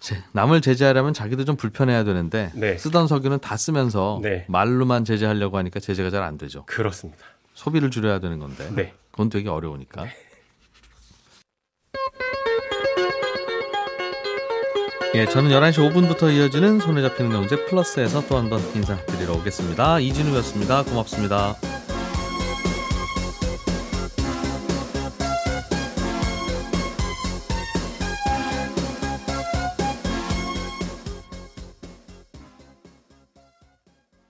제- 0.00 0.22
남을 0.32 0.60
제재하려면 0.60 1.12
자기도 1.14 1.44
좀 1.44 1.56
불편해야 1.56 2.04
되는데 2.04 2.50
네. 2.54 2.76
쓰던 2.78 3.06
석유는 3.08 3.40
다 3.40 3.56
쓰면서 3.56 4.20
네. 4.22 4.44
말로만 4.48 5.04
제재하려고 5.04 5.58
하니까 5.58 5.80
제재가 5.80 6.10
잘 6.10 6.22
안 6.22 6.38
되죠. 6.38 6.64
그렇습니다. 6.66 7.22
소비를 7.54 7.90
줄여야 7.90 8.20
되는 8.20 8.38
건데 8.38 8.68
네. 8.74 8.92
그건 9.10 9.28
되게 9.30 9.48
어려우니까. 9.48 10.04
예, 15.16 15.24
저는 15.26 15.50
11시 15.50 15.78
5분부터 15.92 16.30
이어지는 16.34 16.78
손에 16.80 17.00
잡히는 17.00 17.30
경제 17.30 17.56
플러스에서 17.64 18.26
또 18.28 18.36
한 18.36 18.50
번 18.50 18.60
인사드리러 18.74 19.32
오겠습니다. 19.34 19.98
이진우였습니다. 20.00 20.82
고맙습니다. 20.84 21.56